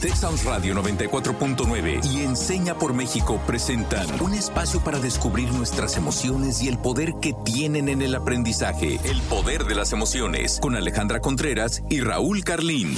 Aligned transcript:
Texas 0.00 0.46
Radio 0.46 0.74
94.9 0.76 2.00
y 2.06 2.24
Enseña 2.24 2.74
por 2.74 2.94
México 2.94 3.38
presentan 3.46 4.06
un 4.22 4.32
espacio 4.32 4.80
para 4.80 4.98
descubrir 4.98 5.52
nuestras 5.52 5.98
emociones 5.98 6.62
y 6.62 6.68
el 6.68 6.78
poder 6.78 7.12
que 7.20 7.34
tienen 7.44 7.90
en 7.90 8.00
el 8.00 8.14
aprendizaje. 8.14 8.98
El 9.04 9.20
poder 9.28 9.64
de 9.64 9.74
las 9.74 9.92
emociones 9.92 10.58
con 10.62 10.74
Alejandra 10.74 11.20
Contreras 11.20 11.82
y 11.90 12.00
Raúl 12.00 12.44
Carlín. 12.44 12.96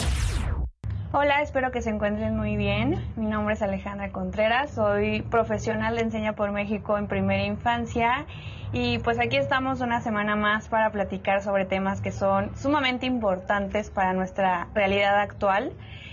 Hola, 1.11 1.43
espero 1.43 1.73
que 1.73 1.83
se 1.83 1.91
encuentren 1.91 2.37
muy 2.37 2.57
bien. 2.57 3.05
Mi 3.16 3.27
nombre 3.27 3.55
es 3.55 3.62
Alejandra 3.62 4.12
Contreras, 4.12 4.71
soy 4.71 5.23
profesional 5.23 5.96
de 5.96 6.03
Enseña 6.03 6.34
por 6.34 6.53
México 6.53 6.96
en 6.98 7.09
primera 7.09 7.45
infancia 7.45 8.27
y 8.73 8.98
pues 8.98 9.18
aquí 9.18 9.36
estamos 9.36 9.80
una 9.80 10.00
semana 10.00 10.34
más 10.34 10.68
para 10.68 10.91
platicar 10.91 11.43
sobre 11.43 11.66
temas 11.66 12.00
que 12.00 12.11
son 12.11 12.57
sumamente 12.57 13.04
importantes 13.04 13.91
para 13.91 14.14
nuestra 14.14 14.68
realidad 14.75 15.21
actual. 15.21 15.72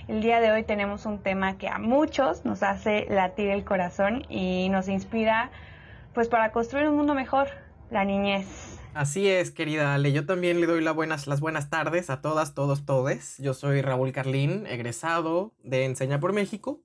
El 0.09 0.21
día 0.21 0.41
de 0.41 0.51
hoy 0.51 0.63
tenemos 0.63 1.05
un 1.05 1.19
tema 1.19 1.57
que 1.57 1.69
a 1.69 1.77
muchos 1.79 2.43
nos 2.43 2.61
hace 2.63 3.05
latir 3.09 3.49
el 3.49 3.63
corazón 3.63 4.25
y 4.29 4.67
nos 4.69 4.89
inspira 4.89 5.51
pues 6.13 6.27
para 6.27 6.51
construir 6.51 6.89
un 6.89 6.97
mundo 6.97 7.13
mejor, 7.13 7.47
la 7.91 8.03
niñez. 8.03 8.47
Así 8.93 9.29
es, 9.29 9.51
querida 9.51 9.93
Ale. 9.93 10.11
Yo 10.11 10.25
también 10.25 10.59
le 10.59 10.67
doy 10.67 10.83
las 10.83 10.95
buenas, 10.95 11.27
las 11.27 11.39
buenas 11.39 11.69
tardes 11.69 12.09
a 12.09 12.21
todas, 12.21 12.55
todos, 12.55 12.85
todes. 12.85 13.37
Yo 13.37 13.53
soy 13.53 13.81
Raúl 13.81 14.11
Carlín, 14.11 14.65
egresado 14.67 15.53
de 15.63 15.85
Enseña 15.85 16.19
por 16.19 16.33
México. 16.33 16.81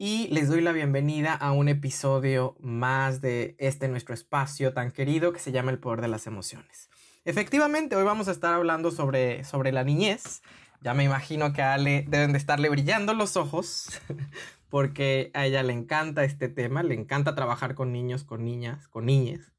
Y 0.00 0.28
les 0.28 0.46
doy 0.46 0.60
la 0.60 0.70
bienvenida 0.70 1.34
a 1.34 1.50
un 1.50 1.68
episodio 1.68 2.54
más 2.60 3.20
de 3.20 3.56
este 3.58 3.88
nuestro 3.88 4.14
espacio 4.14 4.72
tan 4.72 4.92
querido 4.92 5.32
que 5.32 5.40
se 5.40 5.50
llama 5.50 5.72
El 5.72 5.80
Poder 5.80 6.00
de 6.00 6.06
las 6.06 6.28
Emociones. 6.28 6.88
Efectivamente, 7.24 7.96
hoy 7.96 8.04
vamos 8.04 8.28
a 8.28 8.30
estar 8.30 8.54
hablando 8.54 8.92
sobre, 8.92 9.42
sobre 9.42 9.72
la 9.72 9.82
niñez. 9.82 10.40
Ya 10.82 10.94
me 10.94 11.02
imagino 11.02 11.52
que 11.52 11.62
a 11.62 11.74
Ale 11.74 12.04
deben 12.06 12.30
de 12.30 12.38
estarle 12.38 12.68
brillando 12.68 13.12
los 13.12 13.36
ojos 13.36 14.00
porque 14.68 15.32
a 15.34 15.46
ella 15.46 15.64
le 15.64 15.72
encanta 15.72 16.22
este 16.22 16.48
tema, 16.48 16.84
le 16.84 16.94
encanta 16.94 17.34
trabajar 17.34 17.74
con 17.74 17.90
niños, 17.92 18.22
con 18.22 18.44
niñas, 18.44 18.86
con 18.86 19.04
niñas. 19.04 19.50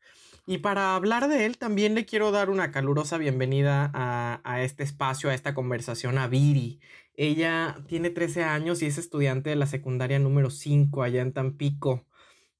Y 0.49 0.58
para 0.58 0.95
hablar 0.95 1.27
de 1.27 1.45
él, 1.45 1.59
también 1.59 1.94
le 1.94 2.05
quiero 2.05 2.31
dar 2.31 2.49
una 2.49 2.71
calurosa 2.71 3.19
bienvenida 3.19 3.92
a, 3.94 4.61
este 4.64 4.81
espacio, 4.81 5.30
a 5.30 5.36
esta 5.36 5.53
conversación 5.53 6.17
a 6.17 6.27
Viri. 6.27 6.80
Ella 7.22 7.75
tiene 7.89 8.12
13 8.12 8.45
años 8.45 8.81
y 8.81 8.86
es 8.86 8.98
estudiante 8.98 9.50
de 9.50 9.58
la 9.58 9.66
secundaria 9.66 10.20
número 10.20 10.50
5 10.50 11.03
allá 11.03 11.22
en 11.22 11.34
Tampico, 11.34 12.06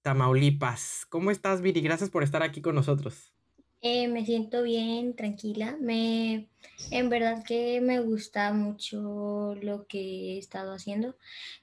Tamaulipas. 0.02 1.06
¿Cómo 1.08 1.32
estás, 1.32 1.62
Viri? 1.62 1.80
Gracias 1.80 2.10
por 2.10 2.24
estar 2.24 2.44
aquí 2.44 2.62
con 2.62 2.76
nosotros. 2.76 3.32
Eh, 3.80 4.10
me 4.10 4.26
siento 4.26 4.64
bien, 4.64 5.16
tranquila. 5.16 5.78
Me, 5.80 6.50
en 6.92 7.10
verdad 7.10 7.42
que 7.46 7.80
me 7.80 8.02
gusta 8.02 8.52
mucho 8.52 9.56
lo 9.62 9.88
que 9.88 10.34
he 10.34 10.38
estado 10.38 10.74
haciendo. 10.74 11.16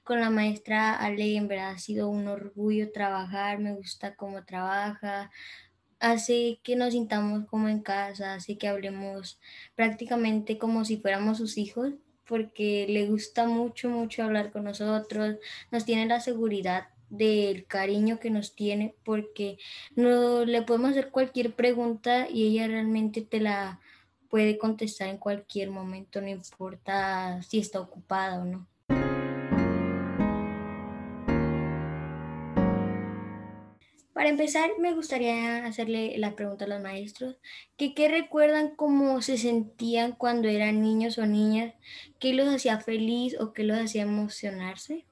Con 0.03 0.19
la 0.19 0.31
maestra 0.31 0.95
Ale, 0.95 1.35
en 1.35 1.47
verdad 1.47 1.73
ha 1.73 1.77
sido 1.77 2.09
un 2.09 2.27
orgullo 2.27 2.91
trabajar, 2.91 3.59
me 3.59 3.75
gusta 3.75 4.15
cómo 4.15 4.43
trabaja, 4.43 5.29
hace 5.99 6.59
que 6.63 6.75
nos 6.75 6.93
sintamos 6.93 7.45
como 7.45 7.69
en 7.69 7.81
casa, 7.81 8.33
hace 8.33 8.57
que 8.57 8.67
hablemos 8.67 9.39
prácticamente 9.75 10.57
como 10.57 10.83
si 10.83 10.97
fuéramos 10.97 11.37
sus 11.37 11.59
hijos, 11.59 11.93
porque 12.27 12.85
le 12.89 13.07
gusta 13.07 13.47
mucho, 13.47 13.89
mucho 13.89 14.23
hablar 14.23 14.51
con 14.51 14.63
nosotros, 14.63 15.37
nos 15.71 15.85
tiene 15.85 16.05
la 16.05 16.19
seguridad 16.19 16.89
del 17.09 17.65
cariño 17.65 18.19
que 18.19 18.29
nos 18.29 18.53
tiene, 18.55 18.95
porque 19.03 19.57
no 19.95 20.45
le 20.45 20.61
podemos 20.61 20.91
hacer 20.91 21.09
cualquier 21.09 21.53
pregunta 21.53 22.27
y 22.29 22.47
ella 22.47 22.67
realmente 22.67 23.21
te 23.21 23.39
la 23.39 23.79
puede 24.29 24.57
contestar 24.57 25.07
en 25.07 25.17
cualquier 25.17 25.69
momento, 25.69 26.21
no 26.21 26.27
importa 26.27 27.41
si 27.43 27.59
está 27.59 27.79
ocupada 27.79 28.41
o 28.41 28.45
no. 28.45 28.67
Para 34.17 34.29
empezar, 34.29 34.71
me 34.79 34.95
gustaría 34.95 35.63
hacerle 35.63 36.15
la 36.17 36.31
pregunta 36.31 36.65
a 36.65 36.67
los 36.67 36.81
maestros, 36.81 37.37
que 37.77 37.93
qué 37.93 38.07
recuerdan 38.07 38.75
cómo 38.75 39.21
se 39.21 39.37
sentían 39.37 40.13
cuando 40.13 40.47
eran 40.47 40.81
niños 40.81 41.19
o 41.19 41.27
niñas, 41.27 41.75
qué 42.17 42.33
los 42.33 42.47
hacía 42.47 42.79
feliz 42.79 43.39
o 43.39 43.53
qué 43.53 43.63
los 43.63 43.77
hacía 43.77 44.01
emocionarse. 44.01 45.05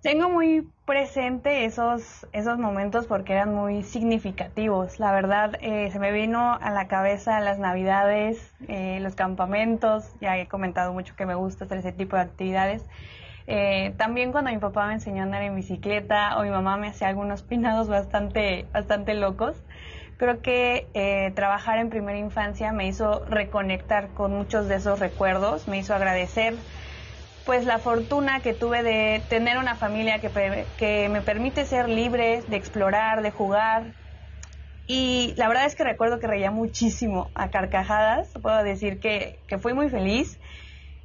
Tengo 0.00 0.30
muy 0.30 0.66
presente 0.86 1.66
esos, 1.66 2.26
esos 2.32 2.58
momentos 2.58 3.06
porque 3.06 3.34
eran 3.34 3.54
muy 3.54 3.82
significativos. 3.82 4.98
La 4.98 5.12
verdad, 5.12 5.58
eh, 5.60 5.90
se 5.92 5.98
me 5.98 6.10
vino 6.10 6.54
a 6.54 6.70
la 6.70 6.88
cabeza 6.88 7.38
las 7.40 7.58
navidades, 7.58 8.50
eh, 8.66 8.98
los 9.02 9.14
campamentos, 9.14 10.10
ya 10.22 10.38
he 10.38 10.48
comentado 10.48 10.94
mucho 10.94 11.14
que 11.16 11.26
me 11.26 11.34
gusta 11.34 11.66
hacer 11.66 11.76
ese 11.76 11.92
tipo 11.92 12.16
de 12.16 12.22
actividades. 12.22 12.82
Eh, 13.54 13.92
también 13.98 14.32
cuando 14.32 14.50
mi 14.50 14.56
papá 14.56 14.86
me 14.86 14.94
enseñó 14.94 15.20
a 15.20 15.24
andar 15.24 15.42
en 15.42 15.54
bicicleta 15.54 16.38
o 16.38 16.42
mi 16.42 16.48
mamá 16.48 16.78
me 16.78 16.88
hacía 16.88 17.08
algunos 17.08 17.42
pinados 17.42 17.86
bastante, 17.86 18.64
bastante 18.72 19.12
locos, 19.12 19.62
creo 20.16 20.40
que 20.40 20.88
eh, 20.94 21.32
trabajar 21.34 21.78
en 21.78 21.90
primera 21.90 22.16
infancia 22.16 22.72
me 22.72 22.86
hizo 22.86 23.26
reconectar 23.26 24.08
con 24.14 24.32
muchos 24.32 24.68
de 24.68 24.76
esos 24.76 25.00
recuerdos, 25.00 25.68
me 25.68 25.76
hizo 25.76 25.94
agradecer 25.94 26.54
pues 27.44 27.66
la 27.66 27.78
fortuna 27.78 28.40
que 28.40 28.54
tuve 28.54 28.82
de 28.82 29.20
tener 29.28 29.58
una 29.58 29.74
familia 29.74 30.18
que, 30.18 30.30
que 30.78 31.10
me 31.10 31.20
permite 31.20 31.66
ser 31.66 31.90
libre, 31.90 32.42
de 32.48 32.56
explorar, 32.56 33.20
de 33.20 33.32
jugar. 33.32 33.92
Y 34.86 35.34
la 35.36 35.48
verdad 35.48 35.66
es 35.66 35.74
que 35.74 35.84
recuerdo 35.84 36.20
que 36.20 36.26
reía 36.26 36.50
muchísimo 36.50 37.30
a 37.34 37.50
carcajadas, 37.50 38.32
puedo 38.40 38.64
decir 38.64 38.98
que, 38.98 39.40
que 39.46 39.58
fui 39.58 39.74
muy 39.74 39.90
feliz 39.90 40.40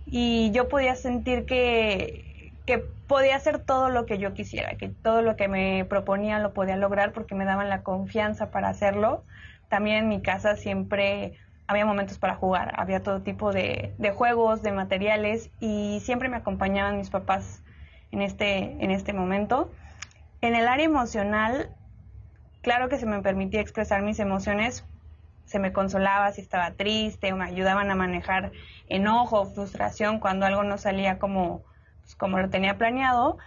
y 0.06 0.52
yo 0.52 0.70
podía 0.70 0.96
sentir 0.96 1.46
que, 1.46 2.27
que 2.68 2.80
podía 2.80 3.38
hacer 3.38 3.60
todo 3.60 3.90
lo 3.90 4.06
que 4.06 4.20
yo 4.20 4.34
quisiera, 4.34 4.76
que 4.76 4.90
todo 4.90 5.22
lo 5.22 5.38
que 5.38 5.48
me 5.48 5.86
proponía 5.86 6.38
lo 6.38 6.54
podía 6.54 6.76
lograr 6.76 7.14
porque 7.14 7.34
me 7.34 7.46
daban 7.46 7.70
la 7.70 7.82
confianza 7.82 8.52
para 8.52 8.68
hacerlo. 8.68 9.24
También 9.70 9.98
en 9.98 10.10
mi 10.10 10.22
casa 10.22 10.58
siempre 10.58 11.40
había 11.66 11.86
momentos 11.86 12.20
para 12.20 12.36
jugar, 12.36 12.74
había 12.78 13.02
todo 13.02 13.22
tipo 13.22 13.54
de, 13.54 13.96
de 13.98 14.12
juegos, 14.12 14.62
de 14.64 14.74
materiales 14.74 15.50
y 15.62 16.02
siempre 16.04 16.28
me 16.28 16.36
acompañaban 16.36 16.98
mis 16.98 17.10
papás 17.10 17.64
en 18.12 18.22
este, 18.22 18.84
en 18.84 18.92
este 18.92 19.14
momento. 19.14 19.72
En 20.42 20.54
el 20.54 20.68
área 20.68 20.86
emocional, 20.86 21.74
claro 22.62 22.90
que 22.90 22.98
se 22.98 23.06
me 23.06 23.22
permitía 23.22 23.62
expresar 23.62 24.02
mis 24.02 24.20
emociones, 24.20 24.86
se 25.46 25.60
me 25.60 25.72
consolaba 25.72 26.34
si 26.34 26.42
estaba 26.42 26.72
triste 26.72 27.32
o 27.32 27.38
me 27.38 27.46
ayudaban 27.46 27.90
a 27.92 27.96
manejar 27.96 28.52
enojo, 28.90 29.46
frustración 29.46 30.20
cuando 30.20 30.46
algo 30.46 30.64
no 30.64 30.78
salía 30.78 31.18
como, 31.18 31.64
pues, 32.08 32.16
como 32.16 32.40
lo 32.40 32.50
tenía 32.50 32.78
planeado, 32.78 33.38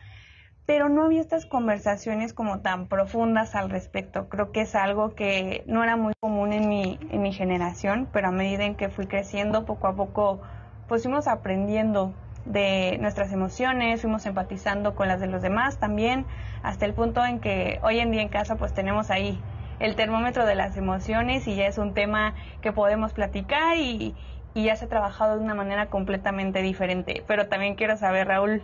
pero 0.66 0.90
no 0.90 1.04
había 1.04 1.22
estas 1.22 1.46
conversaciones 1.46 2.34
como 2.34 2.60
tan 2.60 2.88
profundas 2.88 3.54
al 3.54 3.70
respecto. 3.70 4.28
Creo 4.28 4.52
que 4.52 4.60
es 4.60 4.74
algo 4.74 5.14
que 5.14 5.64
no 5.66 5.82
era 5.82 5.96
muy 5.96 6.12
común 6.20 6.52
en 6.52 6.68
mi, 6.68 6.98
en 7.10 7.22
mi 7.22 7.32
generación, 7.32 8.06
pero 8.12 8.28
a 8.28 8.32
medida 8.32 8.64
en 8.64 8.74
que 8.74 8.90
fui 8.90 9.06
creciendo, 9.06 9.64
poco 9.64 9.86
a 9.86 9.96
poco, 9.96 10.42
pues 10.88 11.04
fuimos 11.04 11.26
aprendiendo 11.26 12.12
de 12.44 12.98
nuestras 13.00 13.32
emociones, 13.32 14.02
fuimos 14.02 14.26
empatizando 14.26 14.94
con 14.94 15.08
las 15.08 15.20
de 15.20 15.26
los 15.26 15.40
demás 15.40 15.78
también, 15.78 16.26
hasta 16.62 16.84
el 16.84 16.92
punto 16.92 17.24
en 17.24 17.40
que 17.40 17.80
hoy 17.82 17.98
en 17.98 18.10
día 18.10 18.20
en 18.20 18.28
casa 18.28 18.56
pues 18.56 18.74
tenemos 18.74 19.10
ahí 19.10 19.40
el 19.78 19.96
termómetro 19.96 20.44
de 20.44 20.54
las 20.54 20.76
emociones 20.76 21.48
y 21.48 21.54
ya 21.56 21.66
es 21.66 21.78
un 21.78 21.94
tema 21.94 22.34
que 22.60 22.72
podemos 22.72 23.14
platicar 23.14 23.78
y, 23.78 24.14
y 24.54 24.64
ya 24.64 24.76
se 24.76 24.86
ha 24.86 24.88
trabajado 24.88 25.36
de 25.36 25.44
una 25.44 25.54
manera 25.54 25.90
completamente 25.90 26.62
diferente. 26.62 27.22
Pero 27.26 27.48
también 27.48 27.74
quiero 27.74 27.96
saber, 27.96 28.28
Raúl, 28.28 28.62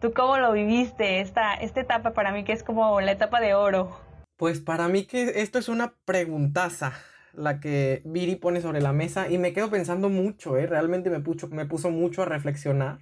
¿tú 0.00 0.12
cómo 0.12 0.38
lo 0.38 0.52
viviste 0.52 1.20
esta, 1.20 1.54
esta 1.54 1.80
etapa 1.80 2.12
para 2.12 2.32
mí 2.32 2.44
que 2.44 2.52
es 2.52 2.62
como 2.62 3.00
la 3.00 3.12
etapa 3.12 3.40
de 3.40 3.54
oro? 3.54 3.98
Pues 4.36 4.60
para 4.60 4.88
mí 4.88 5.04
que 5.04 5.42
esto 5.42 5.58
es 5.58 5.68
una 5.68 5.94
preguntaza 6.04 6.92
la 7.32 7.60
que 7.60 8.02
Viri 8.04 8.36
pone 8.36 8.60
sobre 8.60 8.80
la 8.80 8.92
mesa 8.92 9.28
y 9.28 9.38
me 9.38 9.52
quedo 9.52 9.70
pensando 9.70 10.08
mucho, 10.08 10.56
¿eh? 10.56 10.66
realmente 10.66 11.10
me 11.10 11.20
puso, 11.20 11.48
me 11.48 11.66
puso 11.66 11.90
mucho 11.90 12.22
a 12.22 12.26
reflexionar 12.26 12.98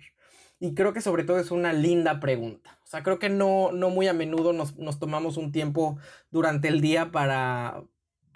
y 0.59 0.75
creo 0.75 0.93
que 0.93 1.01
sobre 1.01 1.25
todo 1.25 1.39
es 1.39 1.51
una 1.51 1.73
linda 1.73 2.21
pregunta. 2.21 2.79
O 2.83 2.87
sea, 2.87 3.03
creo 3.03 3.19
que 3.19 3.29
no, 3.29 3.73
no 3.73 3.91
muy 3.91 4.09
a 4.09 4.13
menudo 4.13 4.53
nos, 4.53 4.77
nos 4.77 4.99
tomamos 4.99 5.37
un 5.37 5.53
tiempo 5.53 5.99
durante 6.31 6.69
el 6.69 6.81
día 6.81 7.11
para, 7.11 7.83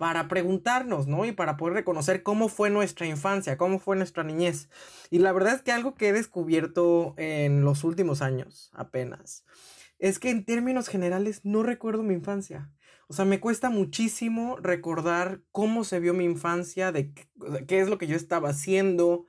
para 0.01 0.29
preguntarnos, 0.29 1.09
¿no? 1.09 1.27
Y 1.27 1.33
para 1.33 1.59
poder 1.59 1.75
reconocer 1.75 2.23
cómo 2.23 2.49
fue 2.49 2.71
nuestra 2.71 3.05
infancia, 3.05 3.59
cómo 3.59 3.79
fue 3.79 3.97
nuestra 3.97 4.25
niñez. 4.25 4.71
Y 5.11 5.19
la 5.19 5.31
verdad 5.31 5.53
es 5.53 5.61
que 5.61 5.73
algo 5.73 5.95
que 5.95 6.09
he 6.09 6.15
descubierto 6.15 7.13
en 7.19 7.67
los 7.67 7.85
últimos 7.85 8.23
años 8.23 8.71
apenas 8.73 9.45
es 9.99 10.19
que 10.19 10.31
en 10.31 10.47
términos 10.47 10.89
generales 10.89 11.43
no 11.45 11.63
recuerdo 11.63 12.03
mi 12.03 12.15
infancia. 12.15 12.73
O 13.09 13.13
sea, 13.13 13.27
me 13.27 13.41
cuesta 13.41 13.69
muchísimo 13.69 14.57
recordar 14.57 15.43
cómo 15.53 15.85
se 15.85 16.01
vio 16.01 16.15
mi 16.15 16.25
infancia, 16.25 16.93
de 16.93 17.13
qué, 17.69 17.81
es 17.81 17.91
lo 17.91 17.99
que 17.99 18.07
yo 18.07 18.17
estaba 18.17 18.49
haciendo, 18.49 19.27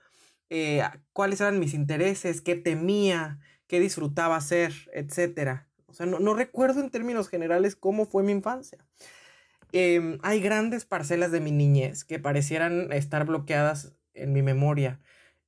eh, 0.50 0.84
cuáles 1.12 1.42
eran 1.42 1.60
mis 1.60 1.74
intereses, 1.74 2.40
qué 2.40 2.56
temía, 2.56 3.40
qué 3.68 3.82
disfrutaba 3.82 4.38
hacer, 4.38 4.74
etc. 4.94 5.66
O 5.88 5.94
sea, 5.94 6.06
no, 6.06 6.20
no 6.20 6.34
recuerdo 6.34 6.80
en 6.80 6.92
términos 6.92 7.28
generales 7.28 7.76
cómo 7.76 8.06
fue 8.06 8.24
mi 8.24 8.32
infancia. 8.32 8.88
Em, 9.72 10.20
hay 10.24 10.42
grandes 10.42 10.86
parcelas 10.86 11.32
de 11.32 11.40
mi 11.40 11.52
niñez 11.52 12.04
que 12.04 12.20
parecieran 12.20 12.92
estar 12.92 13.26
bloqueadas 13.26 13.94
en 14.14 14.34
mi 14.34 14.42
memoria. 14.42 15.00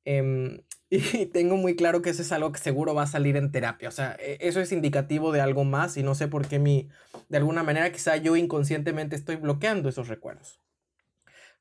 Em, 0.06 0.64
Y 1.22 1.26
tengo 1.28 1.58
muy 1.58 1.76
claro 1.76 2.02
que 2.02 2.12
eso 2.12 2.22
es 2.22 2.32
algo 2.32 2.52
que 2.52 2.60
seguro 2.60 2.94
va 2.94 3.04
a 3.04 3.08
salir 3.08 3.36
en 3.36 3.52
terapia. 3.52 3.90
O 3.90 3.92
sea, 3.92 4.16
e, 4.20 4.38
eso 4.42 4.62
es 4.62 4.72
indicativo 4.72 5.32
de 5.32 5.42
algo 5.42 5.64
más 5.64 5.98
y 5.98 6.04
no 6.04 6.16
sé 6.16 6.28
por 6.28 6.48
qué 6.48 6.60
mi, 6.60 6.90
de 7.30 7.38
alguna 7.38 7.64
manera 7.64 7.92
quizá 7.92 8.18
yo 8.18 8.36
inconscientemente 8.36 9.16
estoy 9.16 9.38
bloqueando 9.38 9.90
esos 9.90 10.08
recuerdos. 10.08 10.60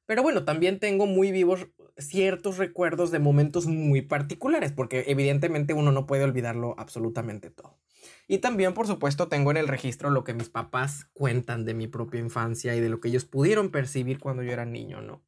Pero 0.06 0.22
bueno, 0.22 0.44
también 0.44 0.78
tengo 0.78 1.06
muy 1.06 1.32
vivos 1.32 1.68
ciertos 1.96 2.58
recuerdos 2.58 3.10
de 3.10 3.18
momentos 3.18 3.66
muy 3.66 4.02
particulares, 4.02 4.72
porque 4.72 5.04
evidentemente 5.06 5.74
uno 5.74 5.92
no 5.92 6.06
puede 6.06 6.24
olvidarlo 6.24 6.74
absolutamente 6.78 7.50
todo. 7.50 7.78
Y 8.26 8.38
también, 8.38 8.74
por 8.74 8.86
supuesto, 8.86 9.28
tengo 9.28 9.50
en 9.50 9.56
el 9.56 9.68
registro 9.68 10.10
lo 10.10 10.24
que 10.24 10.34
mis 10.34 10.48
papás 10.48 11.06
cuentan 11.12 11.64
de 11.64 11.74
mi 11.74 11.86
propia 11.86 12.20
infancia 12.20 12.74
y 12.74 12.80
de 12.80 12.88
lo 12.88 13.00
que 13.00 13.08
ellos 13.08 13.24
pudieron 13.24 13.70
percibir 13.70 14.18
cuando 14.18 14.42
yo 14.42 14.52
era 14.52 14.64
niño, 14.64 15.02
¿no? 15.02 15.22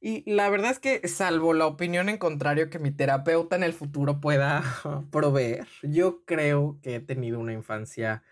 Y 0.00 0.30
la 0.30 0.48
verdad 0.48 0.70
es 0.70 0.78
que, 0.78 1.06
salvo 1.08 1.54
la 1.54 1.66
opinión 1.66 2.08
en 2.08 2.18
contrario 2.18 2.70
que 2.70 2.78
mi 2.78 2.92
terapeuta 2.92 3.56
en 3.56 3.64
el 3.64 3.72
futuro 3.72 4.20
pueda 4.20 4.62
proveer, 5.10 5.66
yo 5.82 6.24
creo 6.24 6.78
que 6.82 6.96
he 6.96 7.00
tenido 7.00 7.40
una 7.40 7.52
infancia 7.52 8.22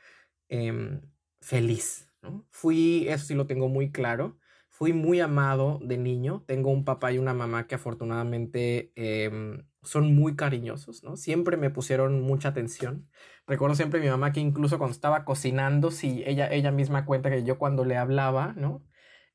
em, 0.49 1.01
feliz. 1.41 2.09
¿no? 2.23 2.47
Fui, 2.51 3.09
eso 3.09 3.27
sí 3.27 3.35
lo 3.35 3.47
tengo 3.47 3.69
muy 3.69 3.91
claro, 3.91 4.39
fui 4.77 4.93
muy 4.93 5.21
amado 5.21 5.79
de 5.83 5.97
niño. 5.97 6.45
Tengo 6.47 6.71
un 6.71 6.85
papá 6.85 7.11
y 7.11 7.17
una 7.17 7.33
mamá 7.33 7.67
que 7.67 7.77
afortunadamente 7.77 8.93
em, 8.95 9.67
son 9.83 10.15
muy 10.15 10.37
cariñosos, 10.37 11.03
¿no? 11.03 11.17
Siempre 11.17 11.57
me 11.57 11.71
pusieron 11.71 12.21
mucha 12.21 12.51
atención. 12.51 13.09
Recuerdo 13.47 13.75
siempre 13.75 14.01
a 14.01 14.03
mi 14.03 14.11
mamá 14.11 14.33
que 14.33 14.41
incluso 14.41 14.77
cuando 14.77 14.93
estaba 14.93 15.25
cocinando, 15.25 15.91
si 15.91 16.23
ella, 16.27 16.53
ella 16.53 16.73
misma 16.73 17.07
cuenta 17.07 17.31
que 17.31 17.43
yo 17.43 17.57
cuando 17.57 17.87
le 17.87 17.97
hablaba, 17.97 18.53
¿no? 18.55 18.85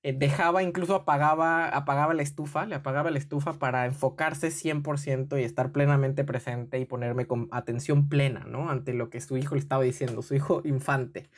Eh, 0.03 0.13
dejaba, 0.13 0.61
incluso 0.61 0.93
apagaba, 0.93 1.69
apagaba 1.69 2.13
la 2.13 2.21
estufa, 2.21 2.67
le 2.67 2.75
apagaba 2.75 3.09
la 3.09 3.17
estufa 3.17 3.53
para 3.57 3.87
enfocarse 3.87 4.51
100% 4.51 5.39
y 5.39 5.43
estar 5.43 5.71
plenamente 5.71 6.23
presente 6.23 6.77
y 6.79 6.85
ponerme 6.85 7.25
con 7.25 7.47
atención 7.51 8.09
plena, 8.09 8.41
¿no? 8.45 8.69
Ante 8.69 8.93
lo 8.93 9.09
que 9.09 9.21
su 9.21 9.37
hijo 9.37 9.55
le 9.55 9.61
estaba 9.61 9.81
diciendo, 9.83 10.21
su 10.21 10.35
hijo 10.35 10.61
infante. 10.65 11.31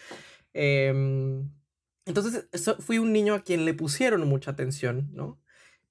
Em, 0.54 1.50
entonces, 2.06 2.48
fui 2.80 2.98
un 3.00 3.14
niño 3.14 3.34
a 3.34 3.44
quien 3.44 3.66
le 3.66 3.74
pusieron 3.74 4.28
mucha 4.28 4.52
atención, 4.52 5.10
¿no? 5.14 5.40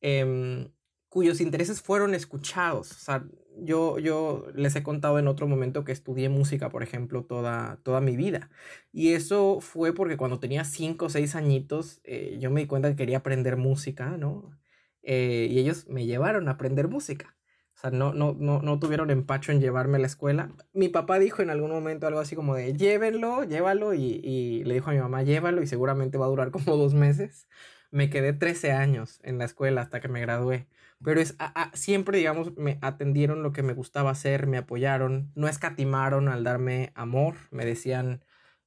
Em, 0.00 0.70
cuyos 1.08 1.40
intereses 1.40 1.82
fueron 1.82 2.14
escuchados. 2.14 2.90
O 2.92 2.94
sea, 2.94 3.24
yo, 3.58 3.98
yo 3.98 4.46
les 4.54 4.74
he 4.76 4.82
contado 4.82 5.18
en 5.18 5.28
otro 5.28 5.46
momento 5.46 5.84
que 5.84 5.92
estudié 5.92 6.28
música, 6.28 6.70
por 6.70 6.82
ejemplo, 6.82 7.24
toda, 7.24 7.78
toda 7.82 8.00
mi 8.00 8.16
vida. 8.16 8.50
Y 8.92 9.12
eso 9.12 9.60
fue 9.60 9.94
porque 9.94 10.16
cuando 10.16 10.40
tenía 10.40 10.64
cinco 10.64 11.06
o 11.06 11.10
seis 11.10 11.34
añitos, 11.34 12.00
eh, 12.04 12.38
yo 12.40 12.50
me 12.50 12.62
di 12.62 12.66
cuenta 12.66 12.90
que 12.90 12.96
quería 12.96 13.18
aprender 13.18 13.56
música, 13.56 14.16
¿no? 14.16 14.58
Eh, 15.02 15.48
y 15.50 15.58
ellos 15.58 15.86
me 15.88 16.06
llevaron 16.06 16.48
a 16.48 16.52
aprender 16.52 16.88
música. 16.88 17.36
Sea, 17.82 17.90
no, 17.90 18.14
no, 18.14 18.36
no, 18.38 18.62
no 18.62 18.78
tuvieron 18.78 19.10
empacho 19.10 19.52
en 19.52 19.60
llevarme 19.60 19.96
a 19.96 20.00
la 20.00 20.06
escuela. 20.06 20.52
Mi 20.72 20.88
papá 20.88 21.18
dijo 21.18 21.42
en 21.42 21.50
algún 21.50 21.70
momento 21.70 22.06
algo 22.06 22.20
así 22.20 22.36
como 22.36 22.54
de, 22.54 22.74
llévenlo, 22.74 23.44
llévalo. 23.44 23.92
Y, 23.94 24.20
y 24.22 24.64
le 24.64 24.74
dijo 24.74 24.90
a 24.90 24.92
mi 24.92 25.00
mamá, 25.00 25.22
llévalo 25.22 25.62
y 25.62 25.66
seguramente 25.66 26.16
va 26.16 26.26
a 26.26 26.30
durar 26.30 26.50
como 26.52 26.76
dos 26.76 26.94
meses. 26.94 27.48
Me 27.90 28.08
quedé 28.08 28.32
13 28.32 28.72
años 28.72 29.20
en 29.22 29.38
la 29.38 29.44
escuela 29.44 29.82
hasta 29.82 30.00
que 30.00 30.08
me 30.08 30.20
gradué. 30.20 30.68
Pero 31.02 31.20
es, 31.20 31.36
siempre, 31.72 32.18
digamos, 32.18 32.56
me 32.56 32.78
atendieron 32.80 33.42
lo 33.42 33.52
que 33.52 33.62
me 33.62 33.74
gustaba 33.74 34.10
hacer, 34.10 34.46
me 34.46 34.58
apoyaron, 34.58 35.32
no 35.34 35.48
escatimaron 35.48 36.28
al 36.28 36.44
darme 36.44 36.92
amor, 36.94 37.34
me 37.50 37.64
decían 37.64 38.24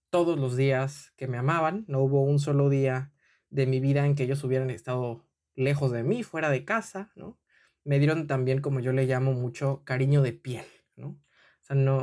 todos 0.10 0.38
los 0.38 0.58
días 0.58 1.14
que 1.18 1.28
me 1.28 1.38
amaban, 1.38 1.86
no 1.88 2.00
hubo 2.02 2.24
un 2.24 2.40
solo 2.40 2.70
día 2.70 3.14
de 3.50 3.68
mi 3.68 3.80
vida 3.80 4.06
en 4.06 4.16
que 4.16 4.24
ellos 4.24 4.44
hubieran 4.44 4.70
estado 4.70 5.26
lejos 5.56 5.92
de 5.92 6.04
mí, 6.04 6.24
fuera 6.24 6.50
de 6.50 6.66
casa, 6.66 7.12
¿no? 7.16 7.40
Me 7.86 8.00
dieron 8.00 8.28
también, 8.28 8.60
como 8.62 8.82
yo 8.82 8.92
le 8.92 9.06
llamo 9.06 9.34
mucho, 9.34 9.84
cariño 9.86 10.22
de 10.22 10.34
piel, 10.34 10.66
¿no? 10.98 11.18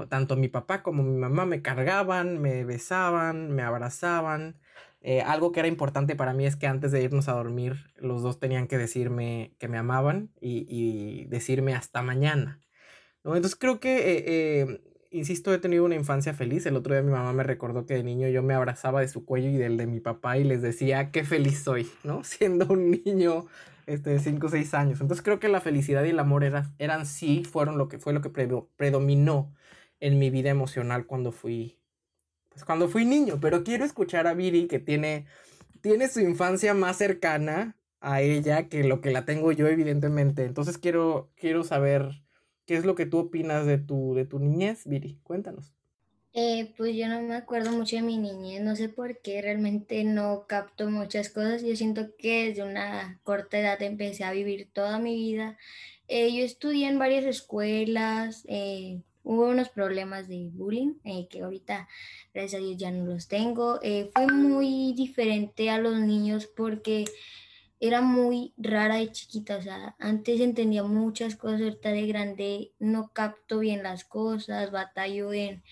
Tanto 0.08 0.37
mi 0.37 0.49
papá 0.49 0.82
como 0.82 1.02
mi 1.02 1.19
mamá 1.19 1.44
me 1.44 1.62
cargaban, 1.62 2.40
me 2.40 2.64
besaban, 2.64 3.52
me 3.52 3.62
abrazaban, 3.62 4.56
eh, 5.05 5.20
algo 5.20 5.50
que 5.50 5.61
era 5.61 5.69
importante 5.69 6.14
para 6.14 6.32
mí 6.32 6.46
es 6.46 6.55
que 6.55 6.69
antes 6.69 6.93
de 6.93 7.02
irnos 7.02 7.29
a 7.29 7.32
dormir, 7.32 7.90
los 7.96 8.23
dos 8.23 8.38
tenían 8.38 8.69
que 8.69 8.79
decirme 8.79 9.55
que 9.58 9.67
me 9.67 9.76
amaban 9.79 10.31
y, 10.40 11.25
decirme 11.26 11.75
hasta 11.75 12.02
mañana. 12.02 12.61
¿no? 13.25 13.34
Entonces 13.34 13.58
creo 13.58 13.81
que, 13.81 13.99
eh, 13.99 14.25
eh, 14.26 14.81
insisto, 15.11 15.52
he 15.52 15.58
tenido 15.58 15.84
una 15.84 15.96
infancia 15.96 16.34
feliz. 16.34 16.67
El 16.67 16.76
otro 16.76 16.94
día 16.94 17.02
mi 17.02 17.11
mamá 17.11 17.32
me 17.32 17.43
recordó 17.43 17.84
que 17.84 17.94
de 17.94 18.05
niño 18.05 18.29
yo 18.29 18.43
me 18.43 18.55
abrazaba 18.55 19.00
de 19.00 19.08
su 19.08 19.25
cuello 19.25 19.49
y 19.49 19.56
del 19.56 19.76
de 19.76 19.87
mi 19.87 20.00
papá 20.00 20.38
y 20.38 20.44
les 20.44 20.62
decía 20.62 21.11
qué 21.11 21.25
feliz 21.25 21.62
soy, 21.64 21.90
¿no? 22.05 22.23
Siendo 22.25 22.67
un 22.67 22.90
niño 22.93 23.46
este, 23.87 24.11
de 24.11 24.19
5 24.19 24.46
o 24.46 24.50
6 24.50 24.75
años. 24.75 25.00
Entonces 25.00 25.23
creo 25.25 25.40
que 25.40 25.49
la 25.49 25.61
felicidad 25.61 26.05
y 26.05 26.11
el 26.11 26.19
amor 26.19 26.44
eran 26.44 27.06
sí, 27.06 27.44
fueron 27.44 27.79
lo 27.79 27.88
que 27.88 27.99
fue 27.99 28.12
lo 28.12 28.20
que 28.20 28.31
predominó 28.31 29.55
en 30.00 30.19
mi 30.19 30.31
vida 30.31 30.50
emocional 30.50 31.06
cuando 31.06 31.32
fui 31.32 31.79
pues 32.52 32.64
cuando 32.64 32.88
fui 32.88 33.05
niño, 33.06 33.38
pero 33.40 33.64
quiero 33.64 33.84
escuchar 33.84 34.26
a 34.26 34.34
Viri 34.34 34.67
que 34.67 34.79
tiene, 34.79 35.26
tiene 35.81 36.08
su 36.08 36.20
infancia 36.20 36.75
más 36.75 36.99
cercana 36.99 37.76
a 38.00 38.20
ella 38.20 38.69
que 38.69 38.84
lo 38.84 39.00
que 39.00 39.11
la 39.11 39.25
tengo 39.25 39.52
yo, 39.52 39.67
evidentemente. 39.69 40.44
Entonces 40.44 40.76
quiero, 40.79 41.31
quiero 41.37 41.64
saber 41.64 42.23
qué 42.67 42.76
es 42.76 42.84
lo 42.84 42.94
que 42.94 43.06
tú 43.06 43.19
opinas 43.19 43.64
de 43.67 43.79
tu, 43.79 44.14
de 44.14 44.26
tu 44.26 44.38
niñez, 44.38 44.87
Viri. 44.87 45.19
Cuéntanos. 45.23 45.75
Eh, 46.34 46.73
pues 46.76 46.96
yo 46.96 47.08
no 47.08 47.20
me 47.20 47.34
acuerdo 47.34 47.73
mucho 47.73 47.96
de 47.96 48.02
mi 48.02 48.17
niñez, 48.17 48.62
no 48.62 48.75
sé 48.75 48.88
por 48.88 49.20
qué, 49.20 49.43
realmente 49.43 50.02
no 50.05 50.46
capto 50.49 50.88
muchas 50.90 51.29
cosas. 51.29 51.62
Yo 51.62 51.76
siento 51.76 52.17
que 52.17 52.49
desde 52.49 52.62
una 52.62 53.20
corta 53.23 53.58
edad 53.58 53.82
empecé 53.82 54.25
a 54.25 54.32
vivir 54.32 54.69
toda 54.73 54.99
mi 54.99 55.14
vida. 55.14 55.58
Eh, 56.08 56.34
yo 56.34 56.44
estudié 56.44 56.88
en 56.88 56.99
varias 56.99 57.25
escuelas, 57.25 58.44
eh, 58.49 59.02
Hubo 59.25 59.49
unos 59.49 59.69
problemas 59.69 60.26
de 60.29 60.50
bullying 60.52 60.94
eh, 61.05 61.29
que 61.29 61.43
ahorita, 61.43 61.88
gracias 62.34 62.61
a 62.61 62.64
Dios, 62.64 62.76
ya 62.76 62.90
no 62.90 63.06
los 63.06 63.29
tengo. 63.29 63.79
Eh, 63.82 64.11
fue 64.12 64.26
muy 64.26 64.94
diferente 64.94 65.70
a 65.70 65.79
los 65.79 65.99
niños 66.00 66.46
porque 66.46 67.05
era 67.79 68.00
muy 68.00 68.52
rara 68.56 68.96
de 68.96 69.12
chiquita. 69.12 69.56
O 69.58 69.62
sea, 69.62 69.94
antes 70.00 70.40
entendía 70.40 70.82
muchas 70.82 71.37
cosas, 71.37 71.61
ahorita 71.61 71.90
de 71.90 72.06
grande 72.08 72.73
no 72.81 73.12
capto 73.12 73.61
bien 73.61 73.84
las 73.84 74.05
cosas, 74.05 74.73
batallo 74.73 75.32
en 75.32 75.62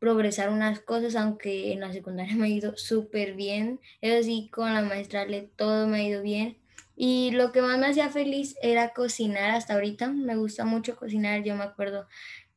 progresar 0.00 0.50
unas 0.50 0.80
cosas, 0.80 1.14
aunque 1.14 1.72
en 1.72 1.80
la 1.80 1.92
secundaria 1.92 2.34
me 2.36 2.46
ha 2.46 2.48
ido 2.48 2.76
súper 2.76 3.34
bien. 3.34 3.78
Eso 4.00 4.24
sí, 4.26 4.50
con 4.52 4.74
la 4.74 4.82
maestra 4.82 5.24
le 5.26 5.42
todo 5.42 5.86
me 5.86 5.98
ha 5.98 6.02
ido 6.02 6.22
bien. 6.22 6.56
Y 6.96 7.30
lo 7.30 7.52
que 7.52 7.62
más 7.62 7.78
me 7.78 7.86
hacía 7.86 8.10
feliz 8.10 8.56
era 8.60 8.92
cocinar 8.92 9.50
hasta 9.52 9.74
ahorita. 9.74 10.08
Me 10.08 10.36
gusta 10.36 10.64
mucho 10.64 10.96
cocinar. 10.96 11.44
Yo 11.44 11.54
me 11.54 11.62
acuerdo 11.62 12.08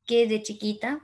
que 0.05 0.27
de 0.27 0.41
chiquita 0.41 1.01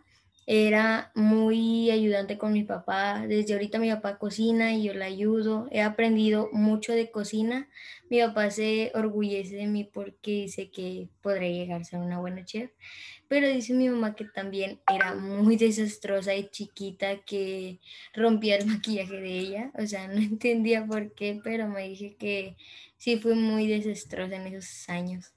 era 0.51 1.11
muy 1.13 1.91
ayudante 1.91 2.39
con 2.39 2.53
mi 2.53 2.63
papá. 2.63 3.23
Desde 3.27 3.53
ahorita 3.53 3.77
mi 3.77 3.91
papá 3.91 4.17
cocina 4.17 4.73
y 4.73 4.83
yo 4.83 4.95
le 4.95 5.05
ayudo. 5.05 5.67
He 5.69 5.83
aprendido 5.83 6.49
mucho 6.51 6.93
de 6.93 7.11
cocina. 7.11 7.69
Mi 8.09 8.19
papá 8.19 8.49
se 8.49 8.91
orgullece 8.95 9.57
de 9.57 9.67
mí 9.67 9.83
porque 9.83 10.31
dice 10.31 10.71
que 10.71 11.07
podré 11.21 11.53
llegar 11.53 11.81
a 11.81 11.83
ser 11.83 11.99
una 11.99 12.19
buena 12.19 12.45
chef. 12.45 12.71
Pero 13.27 13.47
dice 13.47 13.75
mi 13.75 13.89
mamá 13.89 14.15
que 14.15 14.25
también 14.25 14.79
era 14.91 15.13
muy 15.13 15.55
desastrosa 15.55 16.33
y 16.33 16.49
chiquita, 16.49 17.17
que 17.17 17.79
rompía 18.15 18.55
el 18.55 18.65
maquillaje 18.65 19.21
de 19.21 19.39
ella. 19.39 19.71
O 19.77 19.85
sea, 19.85 20.07
no 20.07 20.17
entendía 20.17 20.83
por 20.83 21.13
qué, 21.13 21.39
pero 21.43 21.67
me 21.67 21.87
dije 21.87 22.15
que 22.15 22.57
sí 22.97 23.17
fue 23.19 23.35
muy 23.35 23.67
desastrosa 23.67 24.37
en 24.37 24.47
esos 24.47 24.89
años. 24.89 25.31